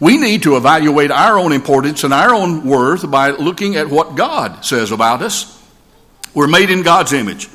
We 0.00 0.16
need 0.16 0.44
to 0.44 0.56
evaluate 0.56 1.10
our 1.10 1.38
own 1.38 1.52
importance 1.52 2.02
and 2.04 2.14
our 2.14 2.34
own 2.34 2.64
worth 2.64 3.10
by 3.10 3.30
looking 3.30 3.76
at 3.76 3.88
what 3.88 4.14
God 4.14 4.64
says 4.64 4.90
about 4.90 5.20
us. 5.20 5.52
We're 6.34 6.48
made 6.48 6.70
in 6.70 6.82
God's 6.82 7.12
image. 7.12 7.48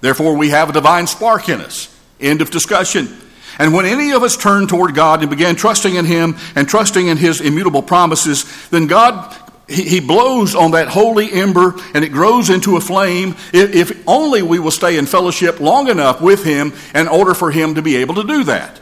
Therefore, 0.00 0.36
we 0.36 0.48
have 0.48 0.70
a 0.70 0.72
divine 0.72 1.06
spark 1.06 1.48
in 1.48 1.60
us. 1.60 1.96
End 2.20 2.42
of 2.42 2.50
discussion. 2.50 3.16
And 3.60 3.74
when 3.74 3.84
any 3.84 4.12
of 4.12 4.22
us 4.22 4.38
turn 4.38 4.66
toward 4.66 4.94
God 4.94 5.20
and 5.20 5.28
begin 5.28 5.54
trusting 5.54 5.94
in 5.94 6.06
Him 6.06 6.34
and 6.56 6.66
trusting 6.66 7.08
in 7.08 7.18
His 7.18 7.42
immutable 7.42 7.82
promises, 7.82 8.46
then 8.70 8.86
God, 8.86 9.36
He, 9.68 10.00
blows 10.00 10.54
on 10.54 10.70
that 10.70 10.88
holy 10.88 11.30
ember 11.30 11.74
and 11.92 12.02
it 12.02 12.08
grows 12.08 12.48
into 12.48 12.78
a 12.78 12.80
flame 12.80 13.36
if, 13.52 14.02
only 14.08 14.40
we 14.40 14.58
will 14.58 14.70
stay 14.70 14.96
in 14.96 15.04
fellowship 15.04 15.60
long 15.60 15.88
enough 15.88 16.22
with 16.22 16.42
Him 16.42 16.72
in 16.94 17.06
order 17.06 17.34
for 17.34 17.50
Him 17.50 17.74
to 17.74 17.82
be 17.82 17.96
able 17.96 18.14
to 18.14 18.24
do 18.24 18.44
that. 18.44 18.80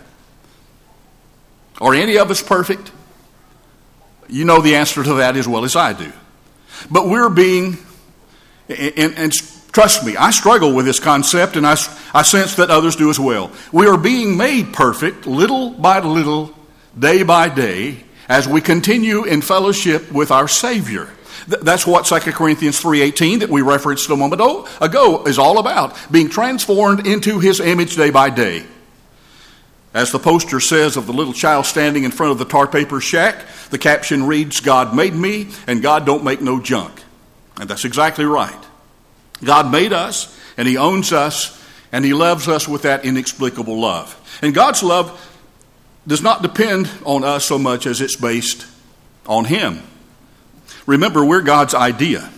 Are 1.81 1.93
any 1.93 2.17
of 2.17 2.31
us 2.31 2.41
perfect? 2.41 2.93
You 4.29 4.45
know 4.45 4.61
the 4.61 4.77
answer 4.77 5.03
to 5.03 5.15
that 5.15 5.37
as 5.37 5.49
well 5.49 5.65
as 5.65 5.75
I 5.75 5.93
do. 5.93 6.13
But 6.89 7.09
we're 7.09 7.31
being, 7.31 7.79
and 8.69 9.33
Trust 9.73 10.05
me, 10.05 10.17
I 10.17 10.31
struggle 10.31 10.75
with 10.75 10.87
this 10.87 10.99
concept 10.99 11.57
and 11.57 11.67
I, 11.67 11.77
I 12.15 12.23
sense 12.23 12.57
that 12.57 12.71
others 12.71 12.97
do 12.97 13.11
as 13.11 13.21
well. 13.21 13.53
We 13.73 13.87
are 13.87 13.99
being 13.99 14.37
made 14.37 14.73
perfect 14.73 15.27
little 15.27 15.71
by 15.71 16.01
little, 16.01 16.55
day 16.99 17.23
by 17.23 17.49
day, 17.49 18.05
as 18.29 18.49
we 18.49 18.61
continue 18.61 19.25
in 19.25 19.43
fellowship 19.43 20.11
with 20.11 20.31
our 20.31 20.49
Savior. 20.49 21.09
That's 21.47 21.87
what 21.87 22.05
2 22.07 22.33
Corinthians 22.33 22.81
3.18 22.83 23.41
that 23.41 23.49
we 23.49 23.63
referenced 23.63 24.11
a 24.11 24.17
moment 24.17 24.43
ago 24.81 25.25
is 25.25 25.39
all 25.39 25.59
about, 25.59 25.97
being 26.11 26.29
transformed 26.29 27.07
into 27.07 27.39
His 27.39 27.61
image 27.61 27.97
day 27.97 28.11
by 28.11 28.31
day. 28.31 28.65
As 29.95 30.13
the 30.13 30.19
poster 30.19 30.61
says 30.61 30.97
of 30.97 31.07
the 31.07 31.15
little 31.15 31.33
child 31.33 31.65
standing 31.65 32.05
in 32.05 32.11
front 32.11 32.33
of 32.33 32.39
the 32.39 32.45
tar 32.45 32.67
paper 32.67 33.01
shack, 33.01 33.47
the 33.71 33.79
caption 33.79 34.27
reads, 34.27 34.61
God 34.61 34.95
made 34.95 35.15
me 35.15 35.49
and 35.67 35.81
God 35.83 36.05
don't 36.05 36.25
make 36.25 36.43
no 36.43 36.61
junk. 36.61 37.03
And 37.59 37.69
that's 37.69 37.87
exactly 37.87 38.27
right. 38.27 38.68
God 39.43 39.71
made 39.71 39.93
us, 39.93 40.37
and 40.57 40.67
He 40.67 40.77
owns 40.77 41.13
us, 41.13 41.63
and 41.93 42.05
He 42.05 42.13
loves 42.13 42.49
us 42.49 42.69
with 42.69 42.83
that 42.83 43.05
inexplicable 43.05 43.79
love. 43.79 44.39
And 44.43 44.55
God's 44.55 44.83
love 44.83 45.25
does 46.07 46.23
not 46.23 46.43
depend 46.43 46.91
on 47.05 47.25
us 47.25 47.45
so 47.45 47.59
much 47.59 47.87
as 47.87 48.01
it's 48.01 48.17
based 48.17 48.67
on 49.27 49.45
Him. 49.45 49.83
Remember, 50.87 51.25
we're 51.25 51.43
God's 51.43 51.75
idea. 51.75 52.31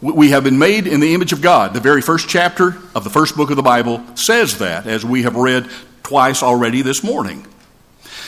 We 0.00 0.30
have 0.30 0.44
been 0.44 0.58
made 0.58 0.86
in 0.86 1.00
the 1.00 1.14
image 1.14 1.32
of 1.32 1.42
God. 1.42 1.74
The 1.74 1.80
very 1.80 2.00
first 2.00 2.28
chapter 2.28 2.78
of 2.94 3.04
the 3.04 3.10
first 3.10 3.36
book 3.36 3.50
of 3.50 3.56
the 3.56 3.62
Bible 3.62 4.02
says 4.16 4.58
that, 4.58 4.86
as 4.86 5.04
we 5.04 5.22
have 5.24 5.36
read 5.36 5.68
twice 6.02 6.42
already 6.42 6.82
this 6.82 7.04
morning. 7.04 7.46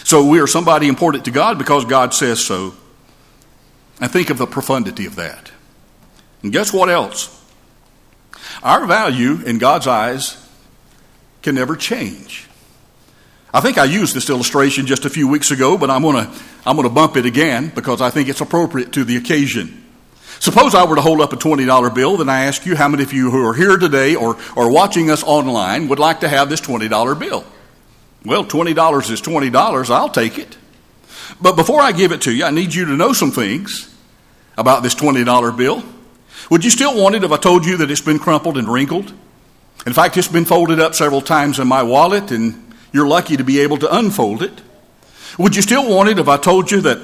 So 0.04 0.26
we 0.26 0.40
are 0.40 0.46
somebody 0.46 0.88
important 0.88 1.24
to 1.26 1.30
God 1.30 1.58
because 1.58 1.84
God 1.84 2.12
says 2.12 2.44
so. 2.44 2.74
And 4.00 4.10
think 4.10 4.30
of 4.30 4.38
the 4.38 4.46
profundity 4.46 5.06
of 5.06 5.16
that. 5.16 5.50
And 6.42 6.52
guess 6.52 6.72
what 6.72 6.88
else? 6.90 7.41
Our 8.62 8.86
value 8.86 9.40
in 9.44 9.58
God's 9.58 9.86
eyes 9.86 10.36
can 11.42 11.54
never 11.54 11.76
change. 11.76 12.48
I 13.54 13.60
think 13.60 13.76
I 13.76 13.84
used 13.84 14.14
this 14.14 14.30
illustration 14.30 14.86
just 14.86 15.04
a 15.04 15.10
few 15.10 15.28
weeks 15.28 15.50
ago, 15.50 15.76
but 15.76 15.90
I'm 15.90 16.02
going 16.02 16.24
to 16.24 16.42
I'm 16.64 16.76
going 16.76 16.88
to 16.88 16.94
bump 16.94 17.16
it 17.16 17.26
again 17.26 17.72
because 17.74 18.00
I 18.00 18.10
think 18.10 18.28
it's 18.28 18.40
appropriate 18.40 18.92
to 18.92 19.04
the 19.04 19.16
occasion. 19.16 19.84
Suppose 20.38 20.74
I 20.74 20.84
were 20.84 20.96
to 20.96 21.02
hold 21.02 21.20
up 21.20 21.32
a 21.32 21.36
$20 21.36 21.94
bill, 21.94 22.16
then 22.16 22.28
I 22.28 22.46
ask 22.46 22.66
you 22.66 22.74
how 22.74 22.88
many 22.88 23.02
of 23.02 23.12
you 23.12 23.30
who 23.30 23.46
are 23.46 23.54
here 23.54 23.76
today 23.76 24.16
or, 24.16 24.36
or 24.56 24.70
watching 24.72 25.10
us 25.10 25.22
online 25.22 25.88
would 25.88 26.00
like 26.00 26.20
to 26.20 26.28
have 26.28 26.48
this 26.48 26.60
$20 26.60 27.18
bill? 27.18 27.44
Well, 28.24 28.44
$20 28.44 29.10
is 29.10 29.20
$20. 29.20 29.90
I'll 29.90 30.08
take 30.08 30.38
it. 30.38 30.56
But 31.40 31.54
before 31.54 31.80
I 31.80 31.92
give 31.92 32.10
it 32.12 32.22
to 32.22 32.32
you, 32.32 32.44
I 32.44 32.50
need 32.50 32.74
you 32.74 32.86
to 32.86 32.96
know 32.96 33.12
some 33.12 33.30
things 33.30 33.94
about 34.56 34.82
this 34.82 34.94
$20 34.94 35.56
bill. 35.56 35.82
Would 36.50 36.64
you 36.64 36.70
still 36.70 37.00
want 37.00 37.14
it 37.14 37.24
if 37.24 37.32
I 37.32 37.36
told 37.36 37.64
you 37.64 37.76
that 37.78 37.90
it's 37.90 38.00
been 38.00 38.18
crumpled 38.18 38.58
and 38.58 38.68
wrinkled? 38.68 39.12
In 39.86 39.92
fact, 39.92 40.16
it's 40.16 40.28
been 40.28 40.44
folded 40.44 40.80
up 40.80 40.94
several 40.94 41.20
times 41.20 41.58
in 41.58 41.66
my 41.66 41.82
wallet, 41.82 42.30
and 42.30 42.72
you're 42.92 43.06
lucky 43.06 43.36
to 43.36 43.44
be 43.44 43.60
able 43.60 43.78
to 43.78 43.96
unfold 43.96 44.42
it. 44.42 44.60
Would 45.38 45.56
you 45.56 45.62
still 45.62 45.88
want 45.88 46.08
it 46.08 46.18
if 46.18 46.28
I 46.28 46.36
told 46.36 46.70
you 46.70 46.82
that 46.82 46.98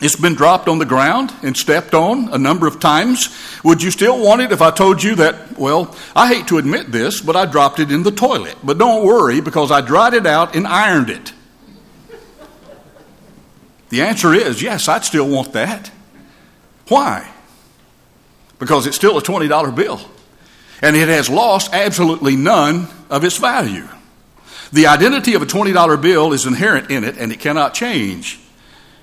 it's 0.00 0.16
been 0.16 0.34
dropped 0.34 0.66
on 0.66 0.78
the 0.78 0.86
ground 0.86 1.32
and 1.42 1.54
stepped 1.56 1.94
on 1.94 2.32
a 2.32 2.38
number 2.38 2.66
of 2.66 2.80
times? 2.80 3.28
Would 3.62 3.82
you 3.82 3.90
still 3.90 4.18
want 4.18 4.40
it 4.40 4.50
if 4.50 4.62
I 4.62 4.70
told 4.70 5.02
you 5.02 5.14
that, 5.16 5.58
well, 5.58 5.94
I 6.16 6.32
hate 6.32 6.48
to 6.48 6.58
admit 6.58 6.90
this, 6.90 7.20
but 7.20 7.36
I 7.36 7.44
dropped 7.44 7.80
it 7.80 7.92
in 7.92 8.02
the 8.02 8.10
toilet. 8.10 8.56
But 8.64 8.78
don't 8.78 9.04
worry 9.04 9.40
because 9.40 9.70
I 9.70 9.82
dried 9.82 10.14
it 10.14 10.26
out 10.26 10.56
and 10.56 10.66
ironed 10.66 11.10
it. 11.10 11.32
The 13.90 14.02
answer 14.02 14.32
is 14.32 14.62
yes, 14.62 14.88
I'd 14.88 15.04
still 15.04 15.28
want 15.28 15.52
that. 15.52 15.90
Why? 16.88 17.28
Because 18.60 18.86
it's 18.86 18.94
still 18.94 19.18
a 19.18 19.22
$20 19.22 19.74
bill. 19.74 20.00
And 20.80 20.94
it 20.94 21.08
has 21.08 21.28
lost 21.28 21.74
absolutely 21.74 22.36
none 22.36 22.86
of 23.10 23.24
its 23.24 23.38
value. 23.38 23.88
The 24.72 24.86
identity 24.86 25.34
of 25.34 25.42
a 25.42 25.46
$20 25.46 26.00
bill 26.00 26.32
is 26.32 26.46
inherent 26.46 26.90
in 26.90 27.02
it 27.02 27.18
and 27.18 27.32
it 27.32 27.40
cannot 27.40 27.74
change. 27.74 28.38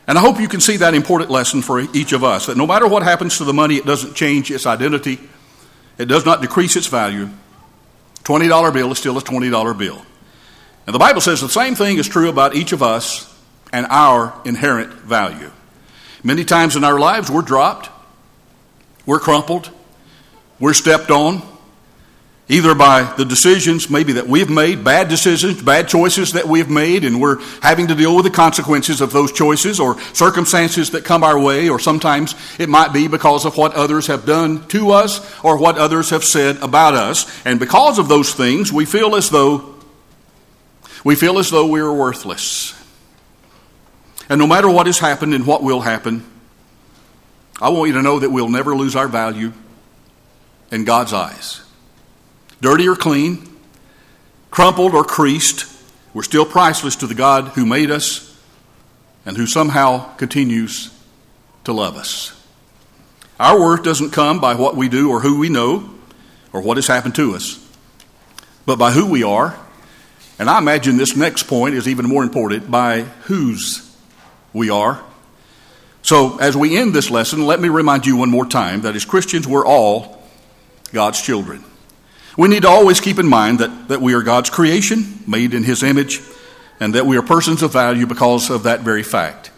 And 0.07 0.17
I 0.17 0.21
hope 0.21 0.39
you 0.39 0.47
can 0.47 0.61
see 0.61 0.77
that 0.77 0.93
important 0.93 1.29
lesson 1.29 1.61
for 1.61 1.81
each 1.81 2.13
of 2.13 2.23
us 2.23 2.45
that 2.45 2.55
no 2.55 2.65
matter 2.65 2.87
what 2.87 3.03
happens 3.03 3.37
to 3.39 3.43
the 3.43 3.53
money, 3.53 3.75
it 3.75 3.85
doesn't 3.85 4.15
change 4.15 4.49
its 4.49 4.65
identity, 4.65 5.19
it 5.97 6.05
does 6.05 6.25
not 6.25 6.41
decrease 6.41 6.77
its 6.77 6.87
value. 6.87 7.27
$20 8.23 8.73
bill 8.73 8.91
is 8.91 8.97
still 8.97 9.17
a 9.17 9.21
$20 9.21 9.77
bill. 9.77 10.01
And 10.85 10.95
the 10.95 10.99
Bible 10.99 11.19
says 11.19 11.41
the 11.41 11.49
same 11.49 11.75
thing 11.75 11.97
is 11.97 12.07
true 12.07 12.29
about 12.29 12.55
each 12.55 12.71
of 12.71 12.81
us 12.81 13.33
and 13.73 13.85
our 13.89 14.33
inherent 14.45 14.93
value. 14.93 15.51
Many 16.23 16.45
times 16.45 16.77
in 16.77 16.85
our 16.85 16.97
lives, 16.97 17.29
we're 17.29 17.41
dropped, 17.41 17.89
we're 19.07 19.19
crumpled. 19.19 19.71
We're 20.59 20.73
stepped 20.73 21.09
on, 21.09 21.41
either 22.49 22.75
by 22.75 23.03
the 23.17 23.25
decisions 23.25 23.89
maybe 23.89 24.13
that 24.13 24.27
we've 24.27 24.49
made, 24.49 24.83
bad 24.83 25.07
decisions, 25.07 25.61
bad 25.61 25.87
choices 25.87 26.33
that 26.33 26.47
we've 26.47 26.69
made, 26.69 27.03
and 27.03 27.21
we're 27.21 27.39
having 27.61 27.87
to 27.87 27.95
deal 27.95 28.15
with 28.15 28.25
the 28.25 28.31
consequences 28.31 29.01
of 29.01 29.11
those 29.11 29.31
choices 29.31 29.79
or 29.79 29.99
circumstances 30.13 30.91
that 30.91 31.05
come 31.05 31.23
our 31.23 31.39
way, 31.39 31.69
or 31.69 31.79
sometimes 31.79 32.35
it 32.59 32.69
might 32.69 32.91
be 32.93 33.07
because 33.07 33.45
of 33.45 33.57
what 33.57 33.73
others 33.73 34.07
have 34.07 34.25
done 34.25 34.67
to 34.67 34.91
us 34.91 35.19
or 35.43 35.57
what 35.57 35.77
others 35.77 36.09
have 36.09 36.23
said 36.23 36.57
about 36.57 36.93
us. 36.93 37.25
And 37.45 37.59
because 37.59 37.99
of 37.99 38.07
those 38.07 38.33
things, 38.33 38.71
we 38.71 38.85
feel 38.85 39.15
as 39.15 39.29
though 39.29 39.75
we 41.03 41.15
feel 41.15 41.39
as 41.39 41.49
though 41.49 41.67
we 41.67 41.79
are 41.79 41.93
worthless. 41.93 42.73
And 44.27 44.39
no 44.39 44.47
matter 44.47 44.69
what 44.69 44.87
has 44.87 44.99
happened 44.99 45.33
and 45.33 45.47
what 45.47 45.63
will 45.63 45.79
happen, 45.79 46.25
I 47.61 47.69
want 47.69 47.87
you 47.87 47.95
to 47.95 48.01
know 48.01 48.19
that 48.19 48.29
we'll 48.29 48.49
never 48.49 48.75
lose 48.75 48.95
our 48.95 49.07
value 49.07 49.51
in 50.71 50.85
God's 50.85 51.13
eyes. 51.13 51.61
Dirty 52.61 52.87
or 52.87 52.95
clean, 52.95 53.57
crumpled 54.51 54.93
or 54.93 55.03
creased, 55.03 55.65
we're 56.13 56.23
still 56.23 56.45
priceless 56.45 56.95
to 56.97 57.07
the 57.07 57.15
God 57.15 57.49
who 57.49 57.65
made 57.65 57.91
us 57.91 58.39
and 59.25 59.37
who 59.37 59.45
somehow 59.45 60.15
continues 60.15 60.93
to 61.63 61.73
love 61.73 61.95
us. 61.95 62.33
Our 63.39 63.59
worth 63.59 63.83
doesn't 63.83 64.11
come 64.11 64.39
by 64.39 64.55
what 64.55 64.75
we 64.75 64.89
do 64.89 65.09
or 65.11 65.19
who 65.21 65.37
we 65.37 65.49
know 65.49 65.93
or 66.53 66.61
what 66.61 66.77
has 66.77 66.87
happened 66.87 67.15
to 67.15 67.35
us, 67.35 67.63
but 68.65 68.79
by 68.79 68.91
who 68.91 69.05
we 69.09 69.23
are. 69.23 69.59
And 70.39 70.49
I 70.49 70.57
imagine 70.59 70.97
this 70.97 71.15
next 71.15 71.43
point 71.43 71.75
is 71.75 71.87
even 71.87 72.07
more 72.07 72.23
important 72.23 72.69
by 72.69 73.01
whose 73.01 73.95
we 74.53 74.69
are. 74.69 75.03
So, 76.01 76.37
as 76.37 76.55
we 76.55 76.77
end 76.77 76.93
this 76.93 77.09
lesson, 77.09 77.45
let 77.45 77.59
me 77.59 77.69
remind 77.69 78.05
you 78.05 78.15
one 78.15 78.29
more 78.29 78.45
time 78.45 78.81
that 78.81 78.95
as 78.95 79.03
Christians, 79.03 79.47
we're 79.47 79.65
all 79.65 80.23
God's 80.93 81.21
children. 81.21 81.63
We 82.37 82.47
need 82.47 82.61
to 82.61 82.69
always 82.69 83.01
keep 83.01 83.19
in 83.19 83.27
mind 83.27 83.59
that, 83.59 83.89
that 83.89 84.01
we 84.01 84.13
are 84.13 84.21
God's 84.21 84.49
creation, 84.49 85.19
made 85.27 85.53
in 85.53 85.63
His 85.63 85.83
image, 85.83 86.21
and 86.79 86.93
that 86.95 87.05
we 87.05 87.17
are 87.17 87.23
persons 87.23 87.63
of 87.63 87.73
value 87.73 88.05
because 88.05 88.49
of 88.49 88.63
that 88.63 88.81
very 88.81 89.03
fact. 89.03 89.51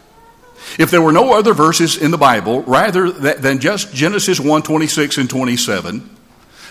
If 0.78 0.90
there 0.90 1.02
were 1.02 1.12
no 1.12 1.34
other 1.34 1.52
verses 1.52 1.96
in 1.96 2.10
the 2.10 2.18
Bible 2.18 2.62
rather 2.62 3.10
than 3.10 3.60
just 3.60 3.94
Genesis 3.94 4.40
1 4.40 4.62
26 4.62 5.18
and 5.18 5.28
27, 5.28 6.08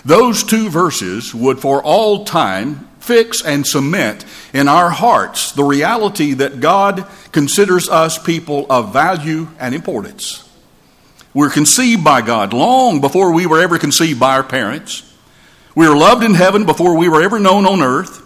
those 0.04 0.44
two 0.44 0.70
verses 0.70 1.34
would 1.34 1.60
for 1.60 1.84
all 1.84 2.26
time 2.26 2.89
fix 3.00 3.44
and 3.44 3.66
cement 3.66 4.26
in 4.54 4.68
our 4.68 4.90
hearts 4.90 5.52
the 5.54 5.64
reality 5.64 6.34
that 6.34 6.60
God 6.60 7.06
considers 7.32 7.90
us 7.90 8.22
people 8.22 8.66
of 8.70 8.94
value 8.94 9.48
and 9.60 9.74
importance. 9.74 10.48
We're 11.34 11.50
conceived 11.50 12.04
by 12.04 12.22
God 12.22 12.54
long 12.54 13.02
before 13.02 13.34
we 13.34 13.46
were 13.46 13.62
ever 13.62 13.78
conceived 13.78 14.20
by 14.20 14.36
our 14.36 14.44
parents. 14.44 15.04
We 15.76 15.88
were 15.88 15.96
loved 15.96 16.24
in 16.24 16.34
heaven 16.34 16.66
before 16.66 16.98
we 16.98 17.08
were 17.08 17.22
ever 17.22 17.40
known 17.40 17.66
on 17.66 17.82
earth. 17.82 18.26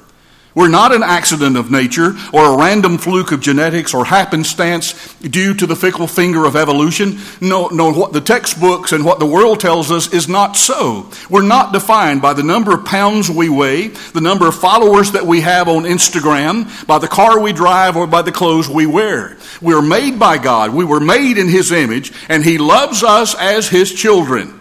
We're 0.56 0.70
not 0.70 0.94
an 0.94 1.02
accident 1.02 1.58
of 1.58 1.72
nature 1.72 2.14
or 2.32 2.54
a 2.54 2.58
random 2.58 3.00
fluke 3.00 3.32
of 3.32 3.42
genetics 3.42 3.94
or 3.94 4.06
happenstance 4.06 5.14
due 5.16 5.56
to 5.56 5.66
the 5.66 5.76
fickle 5.76 6.06
finger 6.06 6.46
of 6.46 6.56
evolution. 6.56 7.18
No, 7.42 7.68
no, 7.70 7.92
what 7.92 8.14
the 8.14 8.22
textbooks 8.22 8.92
and 8.92 9.04
what 9.04 9.20
the 9.20 9.26
world 9.26 9.60
tells 9.60 9.92
us 9.92 10.14
is 10.14 10.30
not 10.30 10.56
so. 10.56 11.10
We're 11.30 11.42
not 11.42 11.74
defined 11.74 12.22
by 12.22 12.34
the 12.34 12.44
number 12.44 12.72
of 12.72 12.86
pounds 12.86 13.32
we 13.32 13.50
weigh, 13.50 13.88
the 13.88 14.22
number 14.22 14.48
of 14.48 14.56
followers 14.56 15.14
that 15.14 15.26
we 15.26 15.42
have 15.42 15.68
on 15.68 15.84
Instagram, 15.84 16.86
by 16.86 17.00
the 17.00 17.08
car 17.08 17.40
we 17.40 17.52
drive, 17.52 17.98
or 17.98 18.06
by 18.06 18.22
the 18.22 18.32
clothes 18.32 18.70
we 18.70 18.86
wear. 18.86 19.38
We 19.62 19.74
are 19.74 19.82
made 19.82 20.20
by 20.20 20.38
God. 20.38 20.74
We 20.74 20.86
were 20.86 21.00
made 21.00 21.38
in 21.38 21.50
His 21.50 21.72
image, 21.72 22.14
and 22.30 22.44
He 22.44 22.60
loves 22.60 23.02
us 23.02 23.34
as 23.36 23.70
His 23.70 23.92
children. 23.92 24.60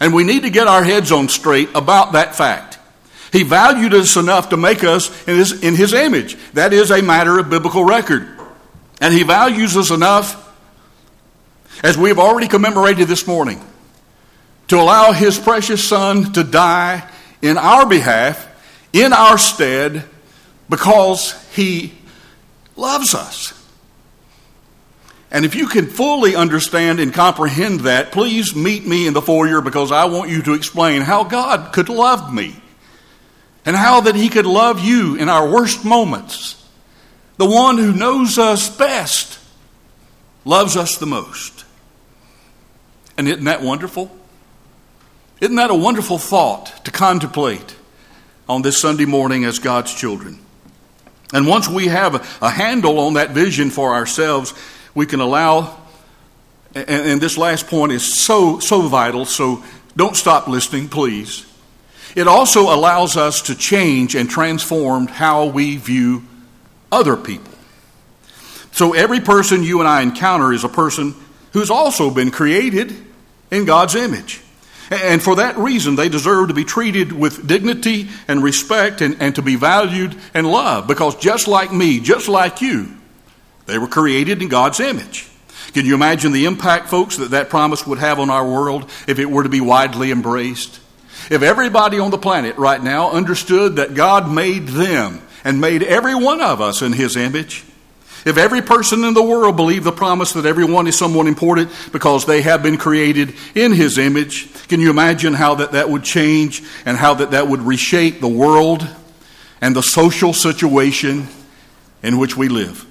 And 0.00 0.14
we 0.14 0.24
need 0.24 0.42
to 0.42 0.50
get 0.50 0.66
our 0.66 0.84
heads 0.84 1.12
on 1.12 1.28
straight 1.28 1.70
about 1.74 2.12
that 2.12 2.34
fact. 2.34 2.75
He 3.32 3.42
valued 3.42 3.94
us 3.94 4.16
enough 4.16 4.50
to 4.50 4.56
make 4.56 4.84
us 4.84 5.10
in 5.26 5.36
his, 5.36 5.62
in 5.62 5.74
his 5.74 5.92
image. 5.92 6.36
That 6.52 6.72
is 6.72 6.90
a 6.90 7.02
matter 7.02 7.38
of 7.38 7.50
biblical 7.50 7.84
record. 7.84 8.36
And 9.00 9.12
He 9.12 9.22
values 9.22 9.76
us 9.76 9.90
enough, 9.90 10.42
as 11.82 11.98
we've 11.98 12.18
already 12.18 12.48
commemorated 12.48 13.08
this 13.08 13.26
morning, 13.26 13.60
to 14.68 14.76
allow 14.76 15.12
His 15.12 15.38
precious 15.38 15.86
Son 15.86 16.32
to 16.32 16.42
die 16.42 17.08
in 17.42 17.58
our 17.58 17.86
behalf, 17.86 18.48
in 18.92 19.12
our 19.12 19.38
stead, 19.38 20.04
because 20.68 21.34
He 21.54 21.92
loves 22.76 23.14
us. 23.14 23.52
And 25.30 25.44
if 25.44 25.54
you 25.54 25.66
can 25.66 25.86
fully 25.86 26.34
understand 26.36 27.00
and 27.00 27.12
comprehend 27.12 27.80
that, 27.80 28.12
please 28.12 28.54
meet 28.54 28.86
me 28.86 29.06
in 29.06 29.12
the 29.12 29.20
foyer 29.20 29.60
because 29.60 29.92
I 29.92 30.06
want 30.06 30.30
you 30.30 30.40
to 30.42 30.54
explain 30.54 31.02
how 31.02 31.24
God 31.24 31.72
could 31.72 31.88
love 31.88 32.32
me 32.32 32.56
and 33.66 33.76
how 33.76 34.00
that 34.02 34.14
He 34.14 34.28
could 34.28 34.46
love 34.46 34.80
you 34.80 35.16
in 35.16 35.28
our 35.28 35.50
worst 35.50 35.84
moments. 35.84 36.64
The 37.36 37.46
one 37.46 37.76
who 37.76 37.92
knows 37.92 38.38
us 38.38 38.74
best 38.74 39.38
loves 40.44 40.76
us 40.76 40.96
the 40.96 41.06
most. 41.06 41.64
And 43.18 43.28
isn't 43.28 43.44
that 43.44 43.62
wonderful? 43.62 44.16
Isn't 45.40 45.56
that 45.56 45.70
a 45.70 45.74
wonderful 45.74 46.18
thought 46.18 46.84
to 46.84 46.90
contemplate 46.90 47.76
on 48.48 48.62
this 48.62 48.80
Sunday 48.80 49.04
morning 49.04 49.44
as 49.44 49.58
God's 49.58 49.92
children? 49.92 50.38
And 51.32 51.46
once 51.46 51.68
we 51.68 51.88
have 51.88 52.14
a 52.40 52.50
handle 52.50 53.00
on 53.00 53.14
that 53.14 53.30
vision 53.30 53.70
for 53.70 53.94
ourselves, 53.94 54.54
we 54.94 55.06
can 55.06 55.20
allow, 55.20 55.76
and, 56.74 57.20
this 57.20 57.36
last 57.36 57.66
point 57.66 57.92
is 57.92 58.04
so, 58.04 58.60
so 58.60 58.82
vital, 58.82 59.24
so 59.24 59.64
don't 59.96 60.16
stop 60.16 60.46
listening, 60.46 60.88
please. 60.88 61.45
It 62.16 62.26
also 62.26 62.74
allows 62.74 63.18
us 63.18 63.42
to 63.42 63.54
change 63.54 64.14
and 64.14 64.28
transform 64.28 65.06
how 65.06 65.46
we 65.46 65.76
view 65.76 66.24
other 66.90 67.14
people. 67.14 67.52
So 68.72 68.94
every 68.94 69.20
person 69.20 69.62
you 69.62 69.80
and 69.80 69.88
I 69.88 70.00
encounter 70.00 70.50
is 70.50 70.64
a 70.64 70.68
person 70.68 71.14
who's 71.52 71.70
also 71.70 72.10
been 72.10 72.30
created 72.30 72.94
in 73.50 73.66
God's 73.66 73.94
image. 73.94 74.40
And 74.90 75.22
for 75.22 75.36
that 75.36 75.58
reason, 75.58 75.96
they 75.96 76.08
deserve 76.08 76.48
to 76.48 76.54
be 76.54 76.64
treated 76.64 77.12
with 77.12 77.46
dignity 77.46 78.08
and 78.28 78.42
respect 78.42 79.02
and, 79.02 79.16
and 79.20 79.34
to 79.34 79.42
be 79.42 79.56
valued 79.56 80.16
and 80.32 80.50
loved. 80.50 80.88
Because 80.88 81.16
just 81.16 81.46
like 81.48 81.70
me, 81.70 82.00
just 82.00 82.28
like 82.28 82.62
you, 82.62 82.96
they 83.66 83.76
were 83.76 83.88
created 83.88 84.40
in 84.40 84.48
God's 84.48 84.80
image. 84.80 85.28
Can 85.74 85.84
you 85.84 85.94
imagine 85.94 86.32
the 86.32 86.46
impact, 86.46 86.88
folks, 86.88 87.18
that 87.18 87.32
that 87.32 87.50
promise 87.50 87.86
would 87.86 87.98
have 87.98 88.18
on 88.18 88.30
our 88.30 88.48
world 88.48 88.88
if 89.06 89.18
it 89.18 89.28
were 89.28 89.42
to 89.42 89.48
be 89.50 89.60
widely 89.60 90.10
embraced? 90.10 90.80
If 91.30 91.42
everybody 91.42 91.98
on 91.98 92.10
the 92.10 92.18
planet 92.18 92.56
right 92.56 92.82
now 92.82 93.10
understood 93.10 93.76
that 93.76 93.94
God 93.94 94.30
made 94.30 94.68
them 94.68 95.20
and 95.44 95.60
made 95.60 95.82
every 95.82 96.14
one 96.14 96.40
of 96.40 96.60
us 96.60 96.82
in 96.82 96.92
His 96.92 97.16
image, 97.16 97.64
if 98.24 98.36
every 98.36 98.62
person 98.62 99.04
in 99.04 99.14
the 99.14 99.22
world 99.22 99.56
believed 99.56 99.84
the 99.84 99.92
promise 99.92 100.32
that 100.32 100.46
everyone 100.46 100.86
is 100.86 100.98
someone 100.98 101.28
important 101.28 101.70
because 101.92 102.26
they 102.26 102.42
have 102.42 102.62
been 102.62 102.76
created 102.76 103.34
in 103.54 103.72
His 103.72 103.98
image, 103.98 104.52
can 104.68 104.80
you 104.80 104.90
imagine 104.90 105.34
how 105.34 105.56
that, 105.56 105.72
that 105.72 105.90
would 105.90 106.04
change 106.04 106.62
and 106.84 106.96
how 106.96 107.14
that, 107.14 107.32
that 107.32 107.48
would 107.48 107.60
reshape 107.60 108.20
the 108.20 108.28
world 108.28 108.86
and 109.60 109.74
the 109.74 109.82
social 109.82 110.32
situation 110.32 111.26
in 112.02 112.18
which 112.18 112.36
we 112.36 112.48
live? 112.48 112.84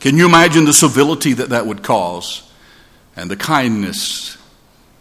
Can 0.00 0.16
you 0.16 0.26
imagine 0.26 0.64
the 0.64 0.72
civility 0.72 1.32
that 1.32 1.50
that 1.50 1.66
would 1.66 1.82
cause 1.82 2.48
and 3.16 3.30
the 3.30 3.36
kindness 3.36 4.38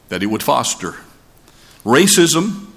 that 0.10 0.24
it 0.24 0.28
would 0.28 0.44
foster? 0.44 0.96
Racism 1.84 2.68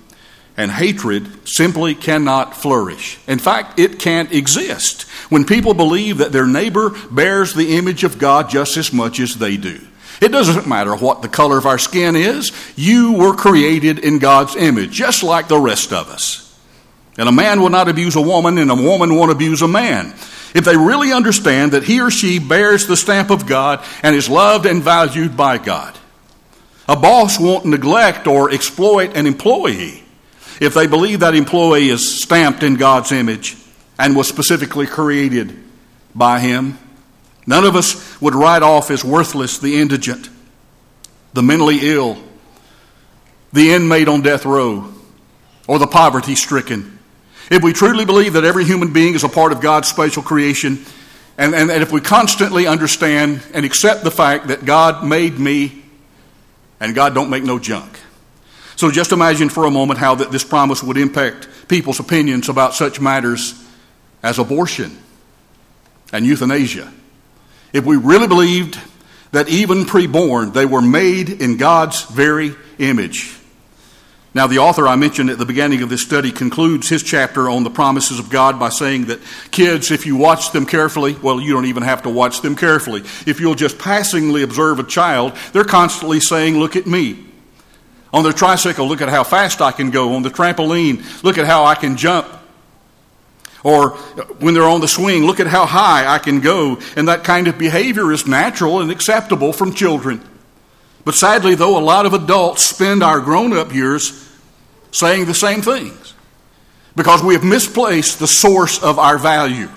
and 0.56 0.70
hatred 0.70 1.48
simply 1.48 1.94
cannot 1.94 2.56
flourish. 2.56 3.18
In 3.26 3.38
fact, 3.38 3.78
it 3.78 3.98
can't 3.98 4.32
exist 4.32 5.02
when 5.28 5.44
people 5.44 5.74
believe 5.74 6.18
that 6.18 6.32
their 6.32 6.46
neighbor 6.46 6.90
bears 7.10 7.52
the 7.52 7.76
image 7.76 8.04
of 8.04 8.18
God 8.18 8.48
just 8.48 8.76
as 8.76 8.92
much 8.92 9.20
as 9.20 9.34
they 9.34 9.56
do. 9.56 9.80
It 10.20 10.28
doesn't 10.28 10.66
matter 10.66 10.94
what 10.96 11.20
the 11.20 11.28
color 11.28 11.58
of 11.58 11.66
our 11.66 11.78
skin 11.78 12.16
is, 12.16 12.52
you 12.74 13.12
were 13.12 13.34
created 13.34 13.98
in 13.98 14.18
God's 14.18 14.56
image, 14.56 14.92
just 14.92 15.22
like 15.22 15.48
the 15.48 15.58
rest 15.58 15.92
of 15.92 16.08
us. 16.08 16.42
And 17.18 17.28
a 17.28 17.32
man 17.32 17.60
will 17.60 17.70
not 17.70 17.88
abuse 17.88 18.16
a 18.16 18.20
woman, 18.20 18.58
and 18.58 18.70
a 18.70 18.74
woman 18.74 19.14
won't 19.14 19.30
abuse 19.30 19.62
a 19.62 19.68
man. 19.68 20.14
If 20.54 20.64
they 20.64 20.76
really 20.76 21.12
understand 21.12 21.72
that 21.72 21.84
he 21.84 22.00
or 22.00 22.10
she 22.10 22.38
bears 22.38 22.86
the 22.86 22.96
stamp 22.96 23.30
of 23.30 23.46
God 23.46 23.84
and 24.02 24.16
is 24.16 24.28
loved 24.28 24.64
and 24.64 24.82
valued 24.82 25.36
by 25.36 25.58
God. 25.58 25.98
A 26.88 26.96
boss 26.96 27.40
won't 27.40 27.64
neglect 27.64 28.26
or 28.26 28.50
exploit 28.50 29.16
an 29.16 29.26
employee 29.26 30.04
if 30.60 30.74
they 30.74 30.86
believe 30.86 31.20
that 31.20 31.34
employee 31.34 31.88
is 31.88 32.22
stamped 32.22 32.62
in 32.62 32.76
God's 32.76 33.12
image 33.12 33.56
and 33.98 34.14
was 34.14 34.28
specifically 34.28 34.86
created 34.86 35.56
by 36.14 36.40
Him. 36.40 36.78
None 37.46 37.64
of 37.64 37.76
us 37.76 38.20
would 38.20 38.34
write 38.34 38.62
off 38.62 38.90
as 38.90 39.04
worthless 39.04 39.58
the 39.58 39.80
indigent, 39.80 40.28
the 41.32 41.42
mentally 41.42 41.78
ill, 41.82 42.18
the 43.52 43.72
inmate 43.72 44.08
on 44.08 44.22
death 44.22 44.44
row, 44.44 44.92
or 45.66 45.78
the 45.78 45.86
poverty 45.86 46.34
stricken. 46.34 46.98
If 47.50 47.62
we 47.62 47.72
truly 47.72 48.04
believe 48.04 48.32
that 48.32 48.44
every 48.44 48.64
human 48.64 48.92
being 48.92 49.14
is 49.14 49.24
a 49.24 49.28
part 49.28 49.52
of 49.52 49.60
God's 49.60 49.88
special 49.88 50.22
creation, 50.22 50.84
and, 51.38 51.54
and, 51.54 51.70
and 51.70 51.82
if 51.82 51.92
we 51.92 52.00
constantly 52.00 52.66
understand 52.66 53.42
and 53.52 53.64
accept 53.64 54.04
the 54.04 54.10
fact 54.10 54.48
that 54.48 54.64
God 54.64 55.04
made 55.04 55.38
me 55.38 55.82
and 56.80 56.94
God 56.94 57.14
don't 57.14 57.30
make 57.30 57.44
no 57.44 57.58
junk. 57.58 57.98
So 58.76 58.90
just 58.90 59.12
imagine 59.12 59.48
for 59.48 59.64
a 59.64 59.70
moment 59.70 59.98
how 59.98 60.16
that 60.16 60.30
this 60.30 60.44
promise 60.44 60.82
would 60.82 60.96
impact 60.96 61.48
people's 61.68 61.98
opinions 61.98 62.48
about 62.48 62.74
such 62.74 63.00
matters 63.00 63.62
as 64.22 64.38
abortion 64.38 64.98
and 66.12 66.26
euthanasia. 66.26 66.92
If 67.72 67.84
we 67.84 67.96
really 67.96 68.28
believed 68.28 68.78
that 69.32 69.48
even 69.48 69.84
preborn 69.84 70.52
they 70.52 70.66
were 70.66 70.82
made 70.82 71.28
in 71.28 71.56
God's 71.56 72.02
very 72.02 72.54
image. 72.78 73.38
Now, 74.36 74.46
the 74.46 74.58
author 74.58 74.86
I 74.86 74.96
mentioned 74.96 75.30
at 75.30 75.38
the 75.38 75.46
beginning 75.46 75.80
of 75.80 75.88
this 75.88 76.02
study 76.02 76.30
concludes 76.30 76.90
his 76.90 77.02
chapter 77.02 77.48
on 77.48 77.64
the 77.64 77.70
promises 77.70 78.18
of 78.18 78.28
God 78.28 78.60
by 78.60 78.68
saying 78.68 79.06
that 79.06 79.18
kids, 79.50 79.90
if 79.90 80.04
you 80.04 80.14
watch 80.14 80.52
them 80.52 80.66
carefully, 80.66 81.14
well, 81.14 81.40
you 81.40 81.54
don't 81.54 81.64
even 81.64 81.82
have 81.82 82.02
to 82.02 82.10
watch 82.10 82.42
them 82.42 82.54
carefully. 82.54 83.00
If 83.26 83.40
you'll 83.40 83.54
just 83.54 83.78
passingly 83.78 84.42
observe 84.42 84.78
a 84.78 84.84
child, 84.84 85.32
they're 85.54 85.64
constantly 85.64 86.20
saying, 86.20 86.58
Look 86.58 86.76
at 86.76 86.86
me. 86.86 87.24
On 88.12 88.24
their 88.24 88.34
tricycle, 88.34 88.86
look 88.86 89.00
at 89.00 89.08
how 89.08 89.24
fast 89.24 89.62
I 89.62 89.72
can 89.72 89.90
go. 89.90 90.12
On 90.12 90.22
the 90.22 90.28
trampoline, 90.28 91.22
look 91.22 91.38
at 91.38 91.46
how 91.46 91.64
I 91.64 91.74
can 91.74 91.96
jump. 91.96 92.28
Or 93.64 93.92
when 94.40 94.52
they're 94.52 94.64
on 94.68 94.82
the 94.82 94.86
swing, 94.86 95.24
look 95.24 95.40
at 95.40 95.46
how 95.46 95.64
high 95.64 96.06
I 96.06 96.18
can 96.18 96.40
go. 96.40 96.78
And 96.94 97.08
that 97.08 97.24
kind 97.24 97.48
of 97.48 97.56
behavior 97.56 98.12
is 98.12 98.26
natural 98.26 98.80
and 98.80 98.90
acceptable 98.90 99.54
from 99.54 99.72
children. 99.72 100.20
But 101.06 101.14
sadly, 101.14 101.54
though, 101.54 101.78
a 101.78 101.80
lot 101.80 102.04
of 102.04 102.12
adults 102.12 102.66
spend 102.66 103.02
our 103.02 103.20
grown 103.20 103.56
up 103.56 103.72
years 103.72 104.25
saying 104.90 105.26
the 105.26 105.34
same 105.34 105.62
things 105.62 106.14
because 106.94 107.22
we 107.22 107.34
have 107.34 107.44
misplaced 107.44 108.18
the 108.18 108.26
source 108.26 108.82
of 108.82 108.98
our 108.98 109.18
value. 109.18 109.68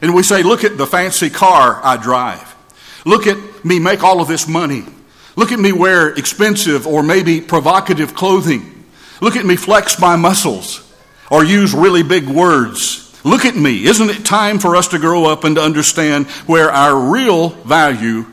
And 0.00 0.14
we 0.14 0.22
say, 0.22 0.42
Look 0.42 0.64
at 0.64 0.78
the 0.78 0.86
fancy 0.86 1.30
car 1.30 1.80
I 1.82 1.96
drive. 1.96 2.54
Look 3.04 3.26
at 3.26 3.64
me 3.64 3.78
make 3.78 4.04
all 4.04 4.20
of 4.20 4.28
this 4.28 4.46
money. 4.46 4.84
Look 5.34 5.52
at 5.52 5.58
me 5.58 5.72
wear 5.72 6.10
expensive 6.10 6.86
or 6.86 7.02
maybe 7.02 7.40
provocative 7.40 8.14
clothing. 8.14 8.84
Look 9.20 9.36
at 9.36 9.46
me 9.46 9.56
flex 9.56 9.98
my 10.00 10.16
muscles 10.16 10.84
or 11.30 11.44
use 11.44 11.74
really 11.74 12.02
big 12.02 12.28
words. 12.28 13.04
Look 13.24 13.44
at 13.44 13.56
me. 13.56 13.84
Isn't 13.84 14.10
it 14.10 14.24
time 14.24 14.58
for 14.58 14.76
us 14.76 14.88
to 14.88 14.98
grow 14.98 15.26
up 15.26 15.44
and 15.44 15.56
to 15.56 15.62
understand 15.62 16.26
where 16.46 16.70
our 16.70 16.98
real 17.10 17.50
value 17.50 18.26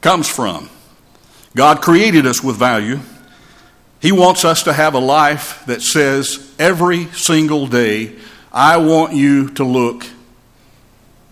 comes 0.00 0.28
from? 0.28 0.68
God 1.54 1.80
created 1.80 2.26
us 2.26 2.42
with 2.42 2.56
value. 2.56 3.00
He 4.00 4.12
wants 4.12 4.44
us 4.44 4.62
to 4.62 4.72
have 4.72 4.94
a 4.94 4.98
life 4.98 5.64
that 5.66 5.82
says 5.82 6.54
every 6.58 7.06
single 7.12 7.66
day, 7.66 8.16
I 8.52 8.78
want 8.78 9.14
you 9.14 9.50
to 9.50 9.64
look 9.64 10.06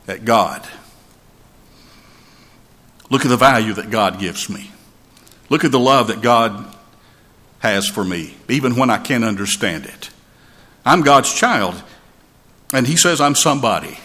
at 0.07 0.25
God. 0.25 0.67
Look 3.11 3.25
at 3.25 3.29
the 3.29 3.37
value 3.37 3.73
that 3.75 3.91
God 3.91 4.19
gives 4.19 4.51
me. 4.51 4.71
Look 5.49 5.65
at 5.65 5.73
the 5.73 5.81
love 5.81 6.09
that 6.09 6.21
God 6.21 6.75
has 7.61 7.89
for 7.89 8.05
me, 8.05 8.37
even 8.49 8.77
when 8.77 8.91
I 8.91 8.99
can't 8.99 9.25
understand 9.25 9.87
it. 9.87 10.11
I'm 10.85 11.01
God's 11.01 11.33
child, 11.33 11.83
and 12.73 12.87
He 12.87 12.97
says 12.97 13.21
I'm 13.21 13.35
somebody, 13.35 13.99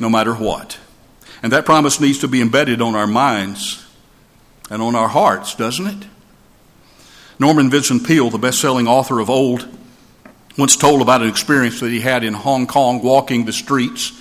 no 0.00 0.08
matter 0.08 0.34
what. 0.34 0.78
And 1.44 1.52
that 1.52 1.64
promise 1.64 2.00
needs 2.00 2.18
to 2.18 2.28
be 2.28 2.40
embedded 2.40 2.82
on 2.82 2.96
our 2.96 3.06
minds 3.06 3.86
and 4.68 4.82
on 4.82 4.96
our 4.96 5.08
hearts, 5.08 5.54
doesn't 5.54 5.86
it? 5.86 6.08
Norman 7.38 7.70
Vincent 7.70 8.04
Peale, 8.04 8.30
the 8.30 8.38
best 8.38 8.60
selling 8.60 8.88
author 8.88 9.20
of 9.20 9.30
Old, 9.30 9.68
once 10.56 10.76
told 10.76 11.00
about 11.00 11.22
an 11.22 11.28
experience 11.28 11.78
that 11.80 11.90
he 11.90 12.00
had 12.00 12.24
in 12.24 12.34
Hong 12.34 12.66
Kong 12.66 13.00
walking 13.00 13.44
the 13.44 13.52
streets. 13.52 14.12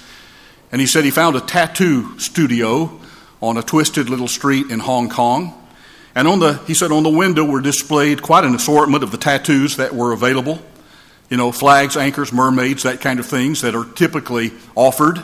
And 0.72 0.80
he 0.80 0.86
said 0.86 1.04
he 1.04 1.10
found 1.10 1.36
a 1.36 1.42
tattoo 1.42 2.20
studio 2.20 3.00
on 3.42 3.58
a 3.58 3.64
twisted 3.64 4.10
little 4.10 4.28
street 4.28 4.70
in 4.70 4.80
Hong 4.80 5.10
Kong. 5.10 5.54
And 6.14 6.28
on 6.28 6.40
the, 6.40 6.54
he 6.68 6.76
said, 6.76 6.92
on 6.92 7.04
the 7.04 7.10
window 7.10 7.44
were 7.44 7.62
displayed 7.62 8.22
quite 8.22 8.44
an 8.44 8.54
assortment 8.54 9.04
of 9.04 9.12
the 9.12 9.18
tattoos 9.18 9.78
that 9.78 9.96
were 9.96 10.12
available. 10.12 10.60
You 11.30 11.38
know, 11.38 11.52
flags, 11.52 11.98
anchors, 11.98 12.32
mermaids, 12.32 12.84
that 12.84 13.02
kind 13.02 13.20
of 13.20 13.26
things 13.26 13.62
that 13.62 13.76
are 13.76 13.86
typically 13.86 14.52
offered 14.76 15.22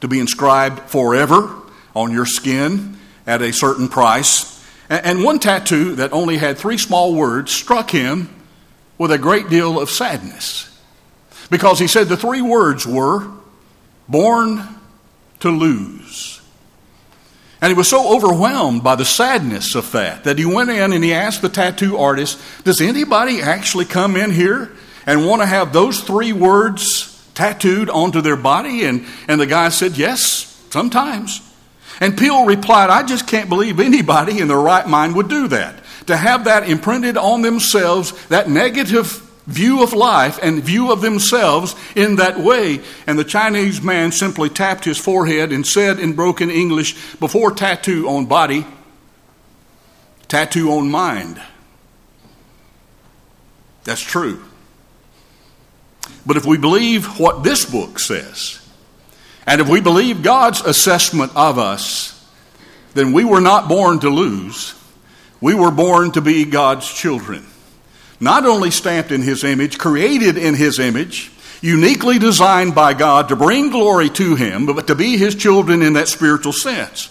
to 0.00 0.08
be 0.08 0.20
inscribed 0.20 0.90
forever 0.90 1.54
on 1.94 2.12
your 2.12 2.26
skin 2.26 2.96
at 3.26 3.42
a 3.42 3.52
certain 3.52 3.88
price. 3.88 4.51
And 4.88 5.24
one 5.24 5.38
tattoo 5.38 5.96
that 5.96 6.12
only 6.12 6.36
had 6.36 6.58
three 6.58 6.78
small 6.78 7.14
words 7.14 7.52
struck 7.52 7.90
him 7.90 8.28
with 8.98 9.12
a 9.12 9.18
great 9.18 9.48
deal 9.48 9.80
of 9.80 9.90
sadness. 9.90 10.68
Because 11.50 11.78
he 11.78 11.86
said 11.86 12.08
the 12.08 12.16
three 12.16 12.42
words 12.42 12.86
were 12.86 13.28
born 14.08 14.62
to 15.40 15.50
lose. 15.50 16.40
And 17.60 17.70
he 17.70 17.76
was 17.76 17.88
so 17.88 18.16
overwhelmed 18.16 18.82
by 18.82 18.96
the 18.96 19.04
sadness 19.04 19.76
of 19.76 19.92
that 19.92 20.24
that 20.24 20.38
he 20.38 20.44
went 20.44 20.70
in 20.70 20.92
and 20.92 21.04
he 21.04 21.14
asked 21.14 21.42
the 21.42 21.48
tattoo 21.48 21.96
artist, 21.96 22.38
Does 22.64 22.80
anybody 22.80 23.40
actually 23.40 23.84
come 23.84 24.16
in 24.16 24.32
here 24.32 24.72
and 25.06 25.26
want 25.26 25.42
to 25.42 25.46
have 25.46 25.72
those 25.72 26.00
three 26.00 26.32
words 26.32 27.08
tattooed 27.34 27.88
onto 27.88 28.20
their 28.20 28.36
body? 28.36 28.84
And, 28.84 29.06
and 29.28 29.40
the 29.40 29.46
guy 29.46 29.68
said, 29.68 29.96
Yes, 29.96 30.66
sometimes. 30.70 31.40
And 32.02 32.18
Peale 32.18 32.44
replied, 32.44 32.90
I 32.90 33.04
just 33.04 33.28
can't 33.28 33.48
believe 33.48 33.78
anybody 33.78 34.40
in 34.40 34.48
their 34.48 34.58
right 34.58 34.88
mind 34.88 35.14
would 35.14 35.28
do 35.28 35.46
that. 35.46 35.76
To 36.08 36.16
have 36.16 36.46
that 36.46 36.68
imprinted 36.68 37.16
on 37.16 37.42
themselves, 37.42 38.10
that 38.26 38.50
negative 38.50 39.06
view 39.46 39.84
of 39.84 39.92
life 39.92 40.40
and 40.42 40.64
view 40.64 40.90
of 40.90 41.00
themselves 41.00 41.76
in 41.94 42.16
that 42.16 42.40
way. 42.40 42.80
And 43.06 43.16
the 43.16 43.24
Chinese 43.24 43.82
man 43.82 44.10
simply 44.10 44.48
tapped 44.48 44.84
his 44.84 44.98
forehead 44.98 45.52
and 45.52 45.64
said 45.64 46.00
in 46.00 46.14
broken 46.14 46.50
English, 46.50 47.14
before 47.20 47.52
tattoo 47.52 48.08
on 48.08 48.26
body, 48.26 48.66
tattoo 50.26 50.72
on 50.72 50.90
mind. 50.90 51.40
That's 53.84 54.02
true. 54.02 54.42
But 56.26 56.36
if 56.36 56.44
we 56.44 56.58
believe 56.58 57.20
what 57.20 57.44
this 57.44 57.64
book 57.64 58.00
says, 58.00 58.58
and 59.46 59.60
if 59.60 59.68
we 59.68 59.80
believe 59.80 60.22
God's 60.22 60.60
assessment 60.60 61.32
of 61.34 61.58
us, 61.58 62.12
then 62.94 63.12
we 63.12 63.24
were 63.24 63.40
not 63.40 63.68
born 63.68 63.98
to 64.00 64.10
lose. 64.10 64.74
We 65.40 65.54
were 65.54 65.70
born 65.70 66.12
to 66.12 66.20
be 66.20 66.44
God's 66.44 66.92
children. 66.92 67.44
Not 68.20 68.46
only 68.46 68.70
stamped 68.70 69.10
in 69.10 69.22
His 69.22 69.42
image, 69.42 69.78
created 69.78 70.38
in 70.38 70.54
His 70.54 70.78
image, 70.78 71.32
uniquely 71.60 72.18
designed 72.18 72.74
by 72.74 72.94
God 72.94 73.28
to 73.28 73.36
bring 73.36 73.70
glory 73.70 74.08
to 74.10 74.36
Him, 74.36 74.66
but 74.66 74.86
to 74.86 74.94
be 74.94 75.16
His 75.16 75.34
children 75.34 75.82
in 75.82 75.94
that 75.94 76.08
spiritual 76.08 76.52
sense. 76.52 77.08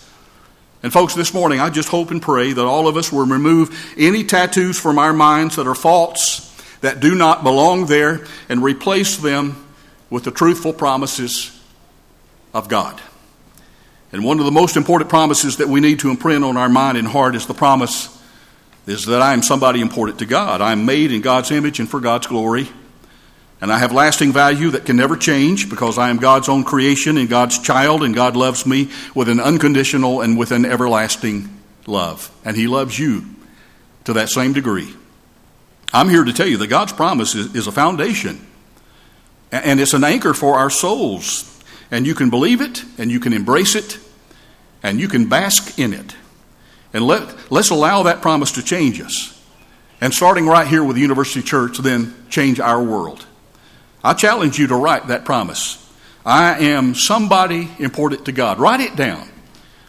And, 0.83 0.93
folks, 0.93 1.13
this 1.13 1.33
morning 1.33 1.59
I 1.59 1.69
just 1.69 1.89
hope 1.89 2.11
and 2.11 2.21
pray 2.21 2.53
that 2.53 2.65
all 2.65 2.87
of 2.87 2.95
us 2.95 3.11
will 3.11 3.25
remove 3.25 3.93
any 3.97 4.23
tattoos 4.23 4.79
from 4.79 4.97
our 4.97 5.13
minds 5.13 5.57
that 5.57 5.67
are 5.67 5.75
false, 5.75 6.47
that 6.79 7.01
do 7.01 7.13
not 7.13 7.43
belong 7.43 7.87
there, 7.87 8.25
and 8.47 8.63
replace 8.63 9.17
them 9.17 9.65
with 10.09 10.23
the 10.23 10.31
truthful 10.31 10.73
promises 10.73 11.60
of 12.53 12.67
God. 12.67 13.01
And 14.11 14.25
one 14.25 14.39
of 14.39 14.45
the 14.45 14.51
most 14.51 14.75
important 14.75 15.09
promises 15.09 15.57
that 15.57 15.69
we 15.69 15.79
need 15.79 15.99
to 15.99 16.09
imprint 16.09 16.43
on 16.43 16.57
our 16.57 16.69
mind 16.69 16.97
and 16.97 17.07
heart 17.07 17.35
is 17.35 17.47
the 17.47 17.53
promise 17.53 18.17
is 18.85 19.05
that 19.05 19.21
I 19.21 19.33
am 19.33 19.43
somebody 19.43 19.79
important 19.79 20.19
to 20.19 20.25
God. 20.25 20.59
I 20.59 20.71
am 20.71 20.85
made 20.85 21.11
in 21.11 21.21
God's 21.21 21.51
image 21.51 21.79
and 21.79 21.89
for 21.89 21.99
God's 21.99 22.27
glory. 22.27 22.69
And 23.61 23.71
I 23.71 23.77
have 23.77 23.91
lasting 23.91 24.33
value 24.33 24.71
that 24.71 24.85
can 24.85 24.97
never 24.97 25.15
change 25.15 25.69
because 25.69 25.99
I 25.99 26.09
am 26.09 26.17
God's 26.17 26.49
own 26.49 26.63
creation 26.63 27.17
and 27.17 27.29
God's 27.29 27.59
child, 27.59 28.01
and 28.01 28.15
God 28.15 28.35
loves 28.35 28.65
me 28.65 28.89
with 29.13 29.29
an 29.29 29.39
unconditional 29.39 30.21
and 30.21 30.37
with 30.37 30.51
an 30.51 30.65
everlasting 30.65 31.55
love. 31.85 32.31
And 32.43 32.57
He 32.57 32.65
loves 32.65 32.97
you 32.97 33.23
to 34.05 34.13
that 34.13 34.29
same 34.29 34.51
degree. 34.51 34.91
I'm 35.93 36.09
here 36.09 36.23
to 36.23 36.33
tell 36.33 36.47
you 36.47 36.57
that 36.57 36.67
God's 36.67 36.93
promise 36.93 37.35
is, 37.35 37.53
is 37.53 37.67
a 37.67 37.71
foundation, 37.71 38.45
and 39.51 39.79
it's 39.79 39.93
an 39.93 40.03
anchor 40.03 40.33
for 40.33 40.55
our 40.55 40.71
souls 40.71 41.50
and 41.91 42.07
you 42.07 42.15
can 42.15 42.29
believe 42.29 42.61
it, 42.61 42.83
and 42.97 43.11
you 43.11 43.19
can 43.19 43.33
embrace 43.33 43.75
it, 43.75 43.99
and 44.81 44.99
you 44.99 45.09
can 45.09 45.27
bask 45.27 45.77
in 45.77 45.93
it. 45.93 46.15
And 46.93 47.05
let, 47.05 47.51
let's 47.51 47.69
allow 47.69 48.03
that 48.03 48.21
promise 48.21 48.53
to 48.53 48.63
change 48.63 49.01
us. 49.01 49.37
And 49.99 50.13
starting 50.13 50.47
right 50.47 50.67
here 50.67 50.83
with 50.83 50.95
the 50.95 51.01
University 51.01 51.41
Church, 51.41 51.77
then 51.77 52.15
change 52.29 52.59
our 52.59 52.81
world. 52.81 53.25
I 54.03 54.13
challenge 54.13 54.57
you 54.57 54.67
to 54.67 54.75
write 54.75 55.07
that 55.07 55.25
promise. 55.25 55.77
I 56.25 56.65
am 56.65 56.95
somebody 56.95 57.69
important 57.77 58.25
to 58.25 58.31
God. 58.31 58.59
Write 58.59 58.79
it 58.79 58.95
down 58.95 59.27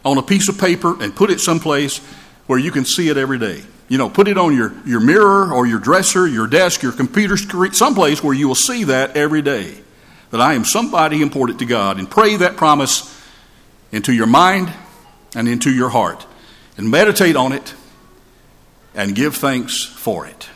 on 0.05 0.19
a 0.19 0.23
piece 0.23 0.49
of 0.49 0.59
paper 0.59 1.03
and 1.03 1.15
put 1.15 1.31
it 1.31 1.41
someplace 1.41 1.99
where 2.47 2.59
you 2.59 2.71
can 2.71 2.85
see 2.85 3.09
it 3.09 3.17
every 3.17 3.39
day. 3.39 3.63
You 3.89 3.99
know, 3.99 4.09
put 4.09 4.29
it 4.29 4.39
on 4.39 4.55
your, 4.57 4.75
your 4.87 5.01
mirror 5.01 5.53
or 5.53 5.67
your 5.67 5.79
dresser, 5.79 6.27
your 6.27 6.47
desk, 6.47 6.83
your 6.83 6.93
computer 6.93 7.37
screen, 7.37 7.73
someplace 7.73 8.23
where 8.23 8.35
you 8.35 8.49
will 8.49 8.55
see 8.55 8.85
that 8.85 9.17
every 9.17 9.43
day 9.43 9.77
that 10.33 10.41
I 10.41 10.55
am 10.55 10.65
somebody 10.65 11.21
important 11.23 11.59
to 11.61 11.67
God 11.67 11.99
and 11.99 12.11
pray 12.11 12.37
that 12.37 12.57
promise 12.57 13.09
into 13.93 14.13
your 14.13 14.27
mind 14.27 14.73
and 15.37 15.47
into 15.47 15.71
your 15.71 15.91
heart 15.91 16.27
and 16.77 16.91
meditate 16.91 17.37
on 17.37 17.53
it 17.53 17.75
and 18.95 19.15
give 19.15 19.37
thanks 19.37 19.85
for 19.85 20.27
it 20.27 20.49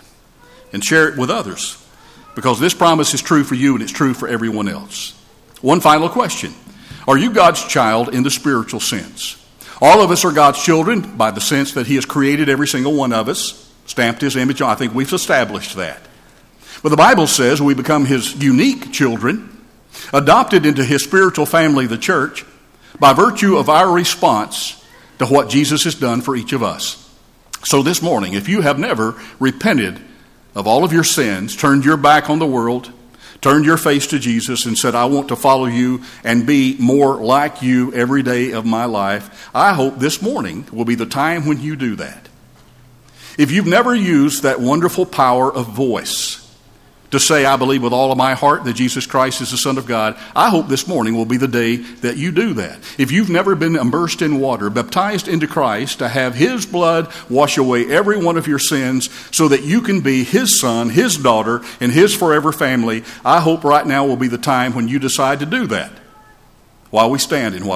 and 0.73 0.83
share 0.83 1.09
it 1.09 1.19
with 1.19 1.31
others 1.31 1.87
because 2.35 2.59
this 2.59 2.73
promise 2.73 3.12
is 3.12 3.21
true 3.21 3.45
for 3.45 3.55
you 3.55 3.75
and 3.75 3.83
it's 3.83 3.93
true 3.93 4.15
for 4.15 4.27
everyone 4.27 4.67
else. 4.67 5.12
One 5.61 5.81
final 5.81 6.09
question 6.09 6.55
Are 7.07 7.19
you 7.19 7.31
God's 7.31 7.62
child 7.67 8.15
in 8.15 8.23
the 8.23 8.31
spiritual 8.31 8.81
sense? 8.81 9.43
All 9.83 10.01
of 10.01 10.11
us 10.11 10.25
are 10.25 10.33
God's 10.33 10.62
children 10.62 11.19
by 11.19 11.31
the 11.31 11.41
sense 11.43 11.75
that 11.75 11.87
He 11.87 11.97
has 11.97 12.07
created 12.07 12.49
every 12.49 12.67
single 12.67 12.95
one 12.95 13.12
of 13.12 13.29
us, 13.29 13.71
stamped 13.85 14.23
His 14.23 14.37
image. 14.37 14.62
on. 14.62 14.71
I 14.71 14.75
think 14.75 14.95
we've 14.95 15.12
established 15.12 15.77
that. 15.77 16.01
But 16.83 16.89
the 16.89 16.97
Bible 16.97 17.27
says 17.27 17.61
we 17.61 17.74
become 17.74 18.07
His 18.07 18.35
unique 18.43 18.91
children 18.91 19.53
adopted 20.12 20.66
into 20.66 20.84
his 20.84 21.05
spiritual 21.05 21.47
family, 21.47 21.86
the 21.86 21.99
church, 21.99 22.44
by 22.99 23.12
virtue 23.12 23.57
of 23.57 23.68
our 23.68 23.90
response 23.90 24.84
to 25.18 25.26
what 25.26 25.49
Jesus 25.49 25.84
has 25.84 25.94
done 25.94 26.20
for 26.20 26.36
each 26.36 26.53
of 26.53 26.62
us. 26.62 27.03
So 27.64 27.82
this 27.82 28.03
morning, 28.03 28.34
if 28.34 28.49
you 28.49 28.61
have 28.61 28.78
never 28.78 29.20
repented 29.38 30.01
of 30.55 30.66
all 30.66 30.84
of 30.84 30.92
your 30.92 31.05
sins, 31.05 31.57
turned 31.57 31.84
your 31.84 31.97
back 31.97 32.30
on 32.30 32.38
the 32.38 32.47
world, 32.47 32.92
turned 33.40 33.64
your 33.64 33.76
face 33.76 34.07
to 34.09 34.18
Jesus, 34.18 34.66
and 34.66 34.78
said, 34.78 34.94
I 34.94 35.07
want 35.07 35.28
to 35.28 35.36
follow 35.36 35.66
you 35.66 36.03
and 36.24 36.47
be 36.47 36.76
more 36.78 37.16
like 37.16 37.62
you 37.62 37.92
every 37.92 38.22
day 38.22 38.53
of 38.53 38.64
my 38.64 38.84
life, 38.84 39.51
I 39.55 39.74
hope 39.74 39.99
this 39.99 40.22
morning 40.22 40.66
will 40.72 40.84
be 40.84 40.94
the 40.94 41.07
time 41.07 41.47
when 41.47 41.61
you 41.61 41.76
do 41.76 41.97
that. 41.97 42.28
If 43.36 43.51
you've 43.51 43.66
never 43.66 43.94
used 43.94 44.44
that 44.44 44.61
wonderful 44.61 45.05
power 45.05 45.53
of 45.53 45.66
voice, 45.68 46.45
to 47.17 47.25
say, 47.25 47.47
I 47.47 47.57
believe 47.57 47.83
with 47.83 47.93
all 47.93 48.12
of 48.12 48.19
my 48.19 48.35
heart 48.35 48.64
that 48.64 48.75
Jesus 48.75 49.07
Christ 49.07 49.41
is 49.41 49.51
the 49.51 49.57
Son 49.57 49.79
of 49.79 49.87
God, 49.87 50.19
I 50.35 50.51
hope 50.51 50.69
this 50.69 50.87
morning 50.87 51.17
will 51.17 51.25
be 51.25 51.39
the 51.39 51.49
day 51.49 51.77
that 51.77 52.19
you 52.19 52.31
do 52.31 52.53
that. 52.55 52.79
If 52.99 53.11
you've 53.11 53.31
never 53.31 53.55
been 53.55 53.77
immersed 53.77 54.21
in 54.21 54.39
water, 54.39 54.69
baptized 54.69 55.27
into 55.27 55.47
Christ 55.47 55.99
to 56.01 56.09
have 56.09 56.35
His 56.35 56.67
blood 56.67 57.11
wash 57.31 57.57
away 57.57 57.91
every 57.91 58.19
one 58.19 58.37
of 58.37 58.47
your 58.47 58.59
sins 58.59 59.09
so 59.35 59.49
that 59.49 59.62
you 59.62 59.81
can 59.81 60.03
be 60.03 60.25
His 60.25 60.61
son, 60.61 60.91
His 60.91 61.17
daughter, 61.17 61.62
and 61.81 61.91
His 61.91 62.14
forever 62.14 62.53
family, 62.53 63.03
I 63.25 63.41
hope 63.41 63.64
right 63.64 63.87
now 63.87 64.05
will 64.05 64.17
be 64.17 64.29
the 64.29 64.37
time 64.37 64.75
when 64.75 64.89
you 64.89 64.99
decide 64.99 65.41
to 65.41 65.47
do 65.47 65.67
that 65.69 65.93
while 66.91 67.11
we 67.11 67.19
stand 67.19 67.55
and 67.55 67.62
while 67.62 67.64